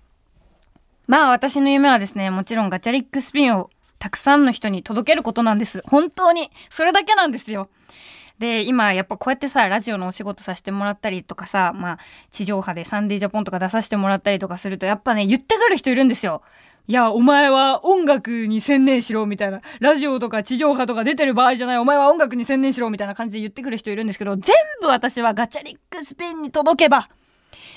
[1.07, 3.69] まあ私の夢はですね、もちろんガチャリックスピンを
[3.99, 5.83] たくさんの人に届けることなんです。
[5.85, 7.69] 本当にそれだけなんですよ。
[8.39, 11.99] で今やっぱこうやってさラジオのお仕事させてもらったりとかさまあ
[12.31, 16.41] 地上波でサンデージャポンとか出させてもらったりとかするとやっぱね言ってくる人いるんですよ。
[16.89, 19.61] いや、お前は音楽に専念しろ、みたいな。
[19.79, 21.77] ラジオとか地上波とか出てる場合じゃない。
[21.77, 27.07] お前は音楽に専念しろ、みたいな感じで言ってくる人いるんですけど、全部私はガチャリックスピンに届けば、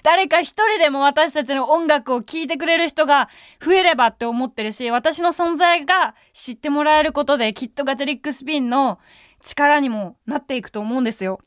[0.03, 3.29] 誰か一人でも私たちの音楽を聴いてくれる人が
[3.63, 8.99] 増えればって思ってるし、私の存在が知ってもらえることで、きっとガチャリックスピンの
[9.43, 11.39] 力にもなっていくと思うんですよ。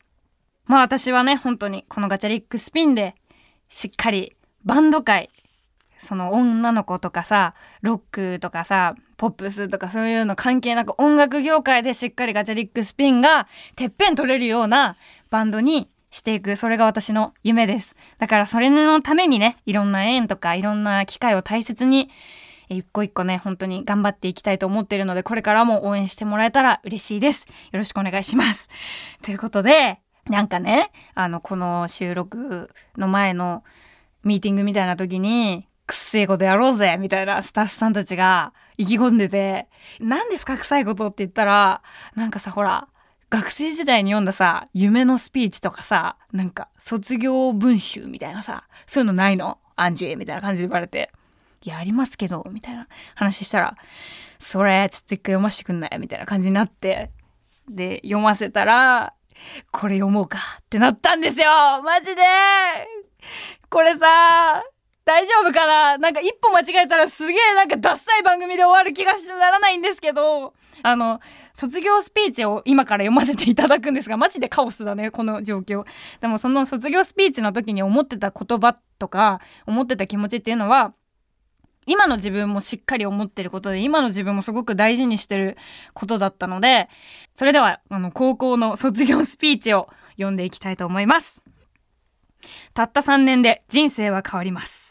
[0.66, 3.16] まあ私はね、本当にこのガチャリックスピンで、
[3.68, 5.30] しっかりバンド界、
[5.98, 14.96] その女の子とかさロックとかさポップスとかそういうの関係なく音楽業界でしっかりガチャリックスピンがてっぺん取れるような
[15.30, 16.56] バンドにしていく。
[16.56, 17.94] それが私の夢です。
[18.18, 22.10] だからそれのためにねいろんな縁とかいろんな機会を大切に
[22.68, 27.46] 一個一個ね本当に頑張っていきたいと思っているのでこれからも応援してもらえたら嬉しいです。
[27.72, 28.68] よろしくお願いします。
[29.22, 33.62] ということでなんかねあのこの収録の前の
[34.24, 39.68] ミーティングみたいな時にくっせえことやろうぜみたいなスタッフさんたちが意気込んでて、
[40.00, 41.82] 何ですか臭いことって言ったら、
[42.14, 42.88] なんかさ、ほら、
[43.30, 49.58] 学生時代に読んださ、夢のスピーチとかさ、なんか卒業文集みたいなさ、そういうのないの？
[49.76, 51.10] アンジーみたいな感じで言われて、
[51.62, 52.86] や、りますけど、みたいな。
[53.14, 53.76] 話したら、
[54.38, 55.98] それ、ちょっと一回読ませてくんない？
[55.98, 57.10] みたいな感じになって、
[57.68, 59.14] で、読ませたら、
[59.72, 61.50] これ読もうかってなったんですよ！
[61.82, 62.22] マジで！
[63.68, 64.62] これさ、
[65.06, 65.98] 大丈夫かな？
[65.98, 70.52] なんか一歩間違えたらすげえなんかダッサい番組で終わる気がしてならないんですけど、
[70.82, 71.20] あの、
[71.54, 75.84] 卒業スピーチを今から読ませていただくんですが、マジでカオスだね、この状況。
[76.20, 80.92] でもその卒業スピーチの時に思ってた言葉とか、思ってた気持ちっていうのは、
[81.86, 85.56] 今の自分もしっかり思ってることで、今の自分もすごく大事にしてる
[85.94, 86.88] ことだったので、
[87.36, 91.44] それでは、あの、高校の卒業スピーチを読んでいきたいと思います。
[92.74, 94.85] たった3年で人生は変わります。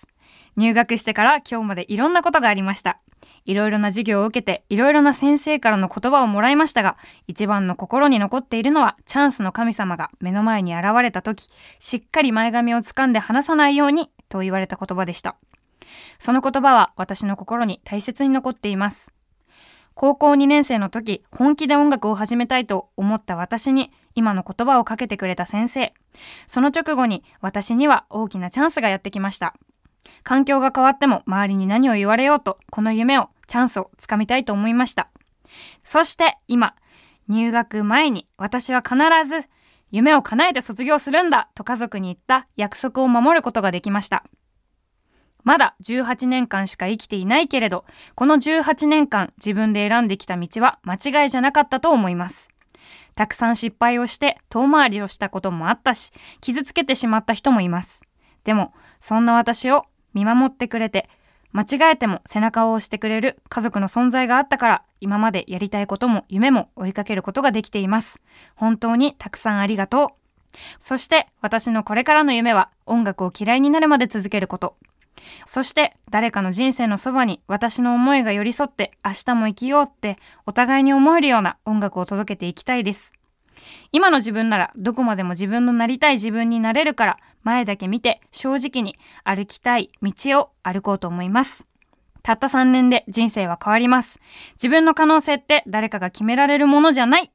[0.56, 3.00] 入学してから今日までいろんなことがありました。
[3.46, 6.98] いろいろな授業を受けて、いろいろな先生からの言葉をもらいましたが、
[7.28, 11.50] 一番の心に残っているのは、チャンスの神様が目の前に現れた時、
[11.80, 15.36] しっかり前髪を掴んで離さないように、と言われた言葉でした。
[16.18, 19.14] その言葉は私の心に大切に残っています。
[19.94, 25.94] 高校2年生の時、本気で音楽を始めたいと思った私に、今の言葉をかけてくれた先生。
[26.48, 29.56] その直後に、私には大きなチャンスがやってきました。
[30.24, 35.10] 環境が変わっても周りに何を言われようと、この夢を、チャンスをつかみたいと思いました。
[35.84, 36.76] そして今、
[37.28, 38.98] 入学前に私は必
[39.28, 39.48] ず
[39.92, 44.26] 夢を叶えて卒業するんだと家族に言った約束を守ることができました。
[45.44, 47.86] まだ18年間しか生きていないけれど、
[48.16, 52.50] この18年間自分で選んできた道は間違いじゃなかったと思います。
[53.14, 58.02] たくさん失敗をして遠回りをしたこともあったし、傷つけてしまった人もいます。
[58.44, 59.86] でも、そんな私を
[60.16, 61.08] 見守ってくれて、
[61.52, 68.20] 間違えても背中を押してくれる家族の存在があったから、今までやりたいことも夢も追いかけることができています。
[68.56, 70.10] 本当にたくさんありがとう。
[70.80, 74.78] そして私のこれからの夢は音楽を嫌いになるまで続けること。
[75.46, 83.14] そして誰かの人生のそばに私の思いが寄り添って明日も生きようってお互いに思えるような音楽を届けていきたいです。
[83.92, 91.66] 今の自分ならどこまでも自分のなりたい自分になれるから前だけ見て正直に歩きたい道を歩こうと思います。
[92.24, 94.20] たった3年で人生は変わります。
[94.54, 97.32] 自分の可能性って誰かが決められるものじゃない。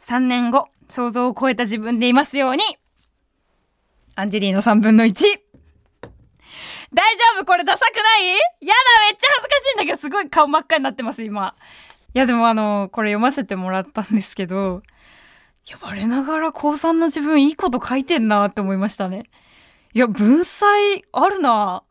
[0.00, 2.62] 3年後、想像を超えた自分でいますように。
[4.14, 5.10] アンジェリーの3分の1。
[5.10, 5.16] 大
[7.16, 7.44] 丈夫？
[7.44, 8.28] これダサくない？
[8.28, 8.40] やだ
[9.10, 11.56] めっちゃ恥ずかしいんだけどすごい顔真っ赤になってます今。
[12.14, 14.82] いやでもあの、これ読ませてもらったんですけど、
[15.70, 19.24] や、我ながら高3の自分いいこと書いてんなって思いましたね。
[19.94, 21.82] いや、文才あるな。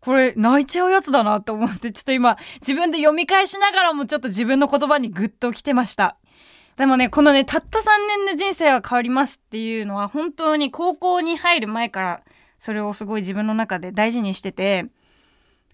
[0.00, 6.18] これ泣いちゃうやつだなと思って、ちょっと今自分で読み返しながらもちょっと自分の言葉にグッと来てました。
[6.76, 7.82] でもね、このね、たった3
[8.26, 12.22] 年で人生は変わりますっていうのは本当に高校に入る前から
[12.58, 14.86] それをすごい自分の中で大事にしてて、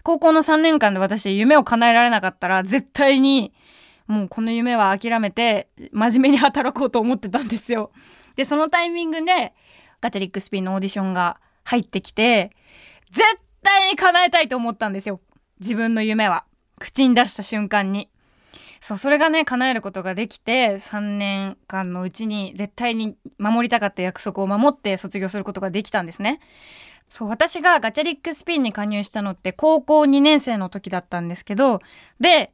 [0.03, 3.53] 高校の3年間で私夢を叶えられなかったら絶対に
[4.11, 7.91] もうこの夢は諦めて真面目に働こうと思ってたんですよ。
[8.35, 9.53] で、そのタイミングで
[10.01, 12.51] ガチャリックスピンのオーディションが入ってきて、
[13.11, 13.25] 絶
[13.63, 15.21] 対に叶えたいと思ったんですよ。
[15.61, 16.43] 自分の夢は。
[16.77, 18.09] 口に出した瞬間に。
[18.81, 26.41] そう、それがね、叶えることができて、3年間のうちに絶対に守りたかった約束を守って卒業することができたんですね。
[27.07, 31.79] そう、私がガチャリックスピンに加入したのって高校2年生の時だったんですけど、
[32.19, 32.51] で、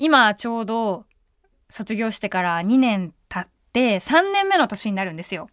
[0.00, 1.04] 今ちょうど
[1.68, 5.48] 卒業してから2年経って3年目の年になるんですよ。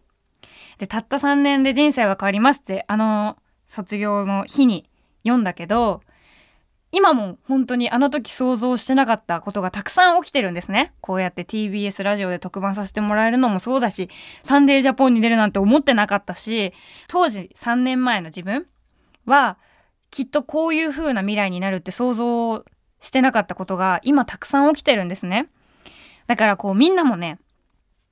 [0.79, 4.89] でたった3年で人生は変わりますってあの卒業の日に
[5.23, 6.01] 読んだけど
[6.91, 10.93] 今も本当にあの時想像してなかったことがたくさん起きてるんですね。
[11.01, 14.09] こうやって TBS ラジオで特番させてもらえるのもそうだし、
[14.45, 16.73] サンデージャポンに出るなんて思ってなかったし、
[17.09, 18.65] 当時3年前の自分
[19.25, 19.57] は
[20.11, 22.63] きっとこういう風な未来になるって想像
[23.01, 25.49] してなかったことが今たくさん起きてるんですね。
[26.27, 27.39] だからこうみんなもね、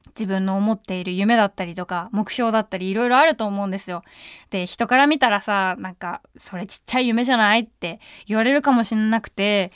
[0.09, 4.03] 自分の思っている夢だったりとか目標だったりいろいろあると思うんですよ。
[4.49, 9.71] で人から見たらさなんかそれちっちゃい夢じゃないって言われるかもしれなくて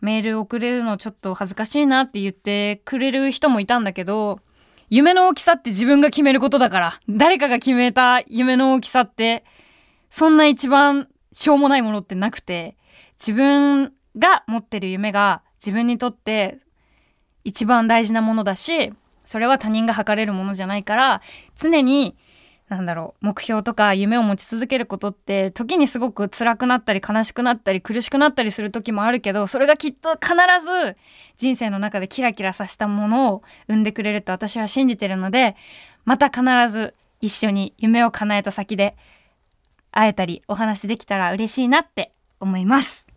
[0.00, 4.40] メール送れるのちょっと恥ずかしいなって言ってくれる人もいたんだけど
[4.90, 9.44] 夢の大きさって自分が決めることだから誰かが決めた夢の大きさって
[10.10, 12.76] そんな一番しょうもないものってなくて
[13.18, 16.58] 自分が持ってる夢が自分にとって
[17.44, 18.92] 一番大事なものだし
[19.24, 21.22] それは他人が測れるものじゃないから
[21.56, 22.16] 常に
[22.68, 30.32] なんだろう目標とか夢を持ち続けることって時にすごく辛くなったり悲しくなったり苦しくなったりする時もあるけどそれがきっと必
[30.64, 30.96] ず
[31.36, 35.54] 人生の中でキラキラさせたものを生んでくれると私は信じてるので
[36.04, 38.96] また必ず一緒に夢を叶えた先で
[39.90, 43.11] 会えたりお話できたら嬉しいなって思います。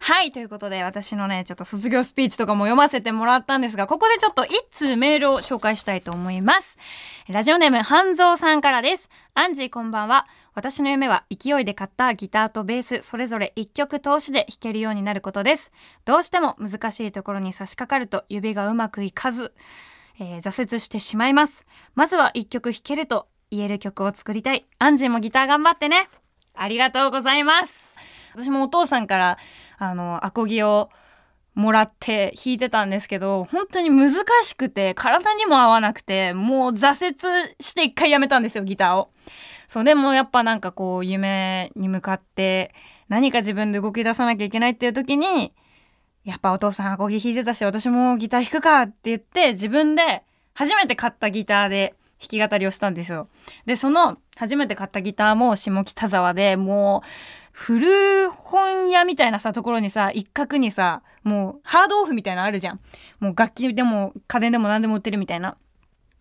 [0.00, 6.76] はい、ということで私のね、ちょっと卒業スピーチとかも読ませてもらったんですが、ここでちょっと一通メールを紹介したいと思います。
[7.28, 9.08] ラジオネーム、半蔵さんからです。
[9.34, 10.26] アンジーこんばんは。
[10.54, 15.72] 私の夢は勢いで買ったギターとベース、それぞれ一曲通しで弾けるようになることです。
[16.04, 19.52] どうしても難しいところに差し掛かると指がうまくいかず、
[20.18, 21.66] えー、挫折してしまいます。
[21.94, 24.66] まずは一曲弾けると言える曲を作りたい。
[24.78, 26.08] アンジーもギター頑張ってね。
[26.54, 27.85] ありがとうございます。
[28.36, 29.38] 私もお父さんから
[29.78, 30.90] あのアコギを
[31.54, 34.12] もらって弾いてたんですけど本当に難
[34.42, 39.08] しくて体にも合わなくてもう挫折して一回やめたんですよギターを。
[39.66, 42.74] そうでもやっぱなんかこう夢に向かって
[43.08, 45.54] 何か自分で動き出さなきゃいけないっていう時に
[46.24, 53.28] やっぱお父さんアコギ弾いてたし私もギター弾くかって言って自分で初めて買ったギターで弾き語りをしたんですよ。
[53.64, 57.08] でその初めて買ったギターも下北沢でもう
[57.58, 62.80] 古本屋みたいなさところにさ一角にさもうハードオフみたいなのあるじゃん。
[63.18, 65.56] もう楽器でも家電でも何でも売ってるみたいな。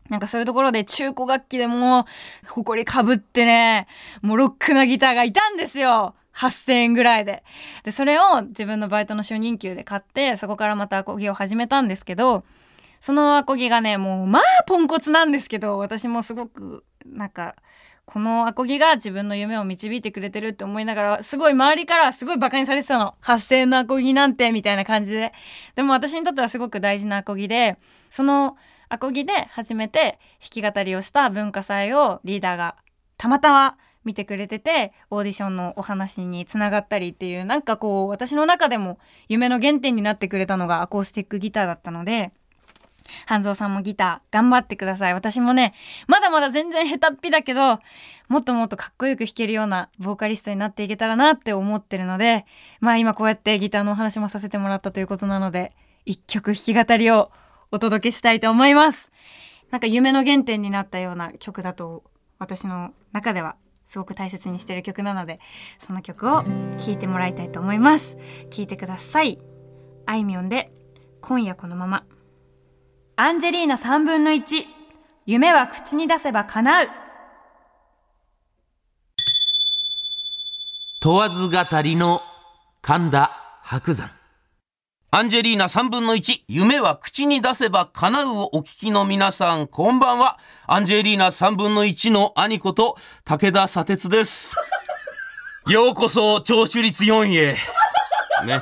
[0.09, 2.05] なんかそういうところで中古楽器でも
[2.45, 3.87] 埃かぶってね
[4.21, 6.15] もうロックなギターがいたんですよ。
[6.35, 7.43] 8000円ぐらいで。
[7.83, 12.45] でそれを自分のバイトの初任給で買ってそこからまたアコギを始めたんですけど
[13.01, 17.55] そのアコギがねもうまあポンコツなんですけど私もすごくなんか
[18.05, 23.15] このアコギが自分の夢を導いてくれてるって思いながらすごい周りからすごいバカにされてたの。
[23.21, 25.33] 8000円のアコギなんてみたいな感じで。
[25.75, 27.77] でも私にとってはすごく大事なアコギで
[28.09, 28.57] その
[28.89, 32.75] アコギで初めて弾き語りをした文化祭をリーダーが
[33.17, 42.31] たまたま見てくれててオーディションのお話につながったりっていうなんかこう私の中でも夢の原点になってくれたのがアコースティックギターだったので
[43.25, 45.13] 半蔵さんもギター頑張ってください。
[45.13, 45.73] 私もね、
[46.07, 47.79] まだまだ全然下手っぴだけど、
[48.27, 52.45] もっともっとかっこよく弾けるようなボーカリストになっていけたらなって思ってるので、
[52.79, 55.73] まあ今こうやってギターのお話もさせてもらったということなので、
[56.05, 57.31] 一曲弾き語りを
[57.71, 59.11] お届けしたいと思います。
[59.71, 62.03] なんか夢の原点になったような曲だと、
[62.39, 63.55] 私の中では
[63.87, 65.39] すごく大切にしてる曲なので、
[65.79, 66.43] その曲を
[66.77, 68.17] 聴いてもらいたいと思います。
[68.49, 69.39] 聴いてください。
[70.05, 70.71] あいみょんで、
[71.21, 72.05] 今夜このまま。
[73.17, 74.65] アンジェリーナ3分の1
[75.25, 76.87] 夢は口に出せば叶う。
[80.99, 82.19] 問わず語りの
[82.81, 84.11] 神田伯山。
[85.11, 89.67] アンジェリーナ3分の1夢は口に出せば叶うをお聞きの皆さん。
[89.67, 90.37] こんばんは。
[90.67, 92.97] アンジェリーナ3分の1の兄こと。
[93.23, 94.53] 武田砂鉄です。
[95.69, 97.53] ようこそ聴取率4位へ。
[98.45, 98.61] ね。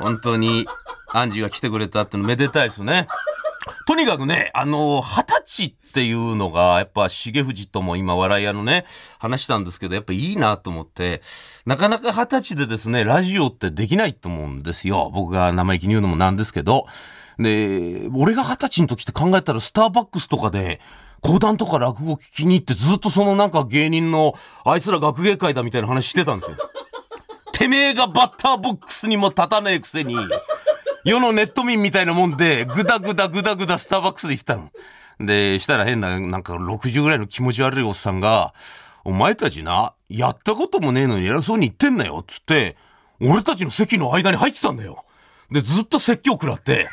[0.00, 0.66] 本当に
[1.06, 3.06] アンジーが来てくれたってのめでたいですね。
[3.86, 8.86] とにかくね、あの、二十歳っていうのが、やっぱ重藤とも今笑い屋のね、
[9.18, 11.20] 話したんですけど、やっぱいいなと思って、
[11.66, 15.10] なかなか二十歳でですね、ラジオってできないと思うんですよ。
[15.12, 16.86] 僕が生意気に言うのもなんですけど。
[17.38, 20.80] で、俺が二十歳の時って考えたらスターバックスとかで、
[21.20, 24.34] 講談とか落語聞きに行ってずっとそのなんか芸人の
[24.64, 26.56] あいつら学芸会だみたいな話してたんですよ。
[27.52, 30.16] てめえがバッターボックスにも立たねえくせに、
[31.04, 34.70] 世のネット民みたいなもんで、ぐだぐだぐだぐだスターバックスで行ったの。
[35.18, 38.54] で、したら変な、なんか60ぐらいの気持ち悪いおっさんが、
[39.04, 42.76] お前たちな、やったこともねえのに偉そうに言ってんなよ、つって、
[43.20, 45.04] 俺たちの席の間に入ってたんだよ。
[45.50, 46.88] で、ずっと説教食らって、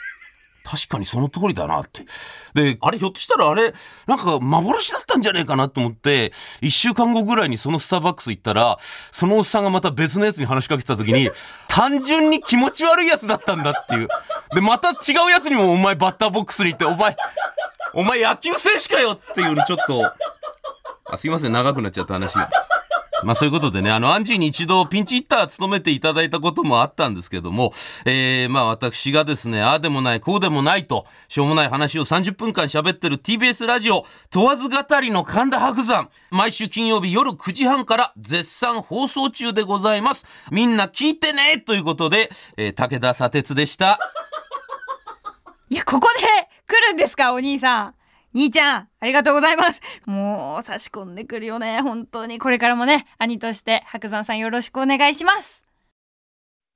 [0.70, 2.04] 確かにその通りだなって。
[2.54, 3.74] で、あれひょっとしたらあれ、
[4.06, 11.32] なんか幻だったんじゃねえかなと思って、一週間後ぐらいにそのスターバックス行ったら、そのおっさんがまた別のやつに話しかけてた時に、
[11.70, 14.10] 単純に気持ち悪いやつだったんだっていう。
[14.54, 17.16] で、また違うやつにもお前バッターボックスに行って、お前、
[17.94, 20.12] お前野球選手かよっていうのちょっと、
[21.10, 22.34] あすいません、長くなっちゃった話。
[23.24, 27.74] まあそういうことでね、あの、アンジーに一度ピンチヒッター務めていただいたこともあったんですけども、
[28.06, 40.26] えー、まあ私がですね、ああでもない、こうでもないと、しょうもない話を30分間喋ってる TBS ラジオ、問わず語りの神田伯山、毎週金曜日夜9時半から絶賛放送中でございます。
[40.52, 44.00] みんな聞いてねということで、えー、武田砂鉄でした。
[45.70, 46.24] いや、ここで
[46.66, 47.97] 来るんですか、お兄さん。
[48.38, 49.82] 兄ちゃん、ありがとうございます。
[50.06, 51.82] もう、差し込んでくるよね。
[51.82, 52.38] 本当に。
[52.38, 55.64] これからもね、兄として、白山さんよろしくお願いします。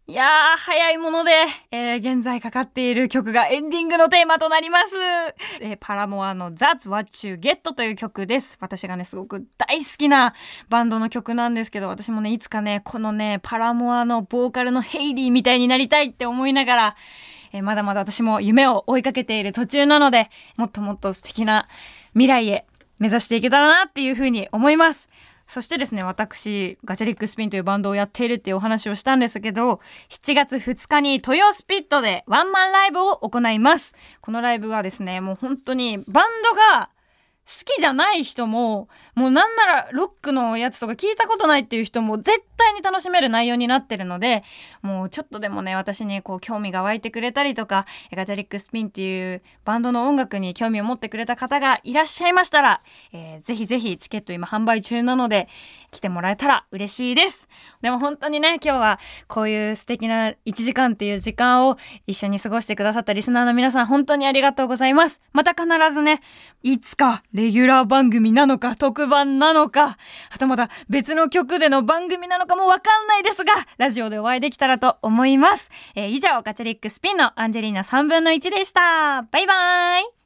[0.07, 1.31] いやー、早いもので、
[1.69, 4.95] えー現在かかっている曲がエンディングのテーマとなります。
[5.61, 8.57] えーパラモアの That's What You Get という曲です。
[8.59, 10.33] 私がね、すごく大好きな
[10.67, 16.95] バンドの曲なんですけど、私もね、いつかね、このね、パラモアのボーカルのヘイリーみたいになりたいって思いながら、
[17.53, 21.67] えーまだまだ私も夢を追いかけている途中なので、もっともっと素敵な
[22.13, 22.65] 未来へ
[22.99, 25.09] 目指していけたらなっていうふうに思います。
[25.47, 33.93] そしてですね、私、ガチャリックスピンというバンドをやっているっていうお話をしたんですけど、7月2日に豊スピットでワンマンライブを行います。
[34.21, 36.89] このライブはですね、もう本当にバンドが
[37.45, 44.43] 好きじゃない人も、もうなんならロックのやつとか聞いたことないっていう人も絶対に楽しめる内容になってるので、
[44.81, 52.81] もうちょっとでもね、私にこう興味が湧いてくれたりとか、ガチャリックスピンっていうバンドの音楽に興味を持ってくれた方がいらっしゃいましたら、
[53.13, 55.47] えーぜひぜひチケット今販売中なので、
[55.91, 57.49] 来てもらえたら嬉しいです。
[57.81, 65.19] でも本当にね、今日はこういう素敵な1時間っていう時間を一緒に過ごしてくださったリスナーの皆さん本当にありがとうございます。
[65.33, 66.21] また必ずね、
[66.63, 69.97] いつかレギュラー番組なのか特番なのか、
[70.31, 75.69] はたまた別の曲での番組なのかもわかんないですが、ラジオでお会いできたらと思います。
[75.93, 79.21] えー以上、ガチャリックスピンのアンジェリーナ3分の1でした。
[79.29, 80.20] バイバーイ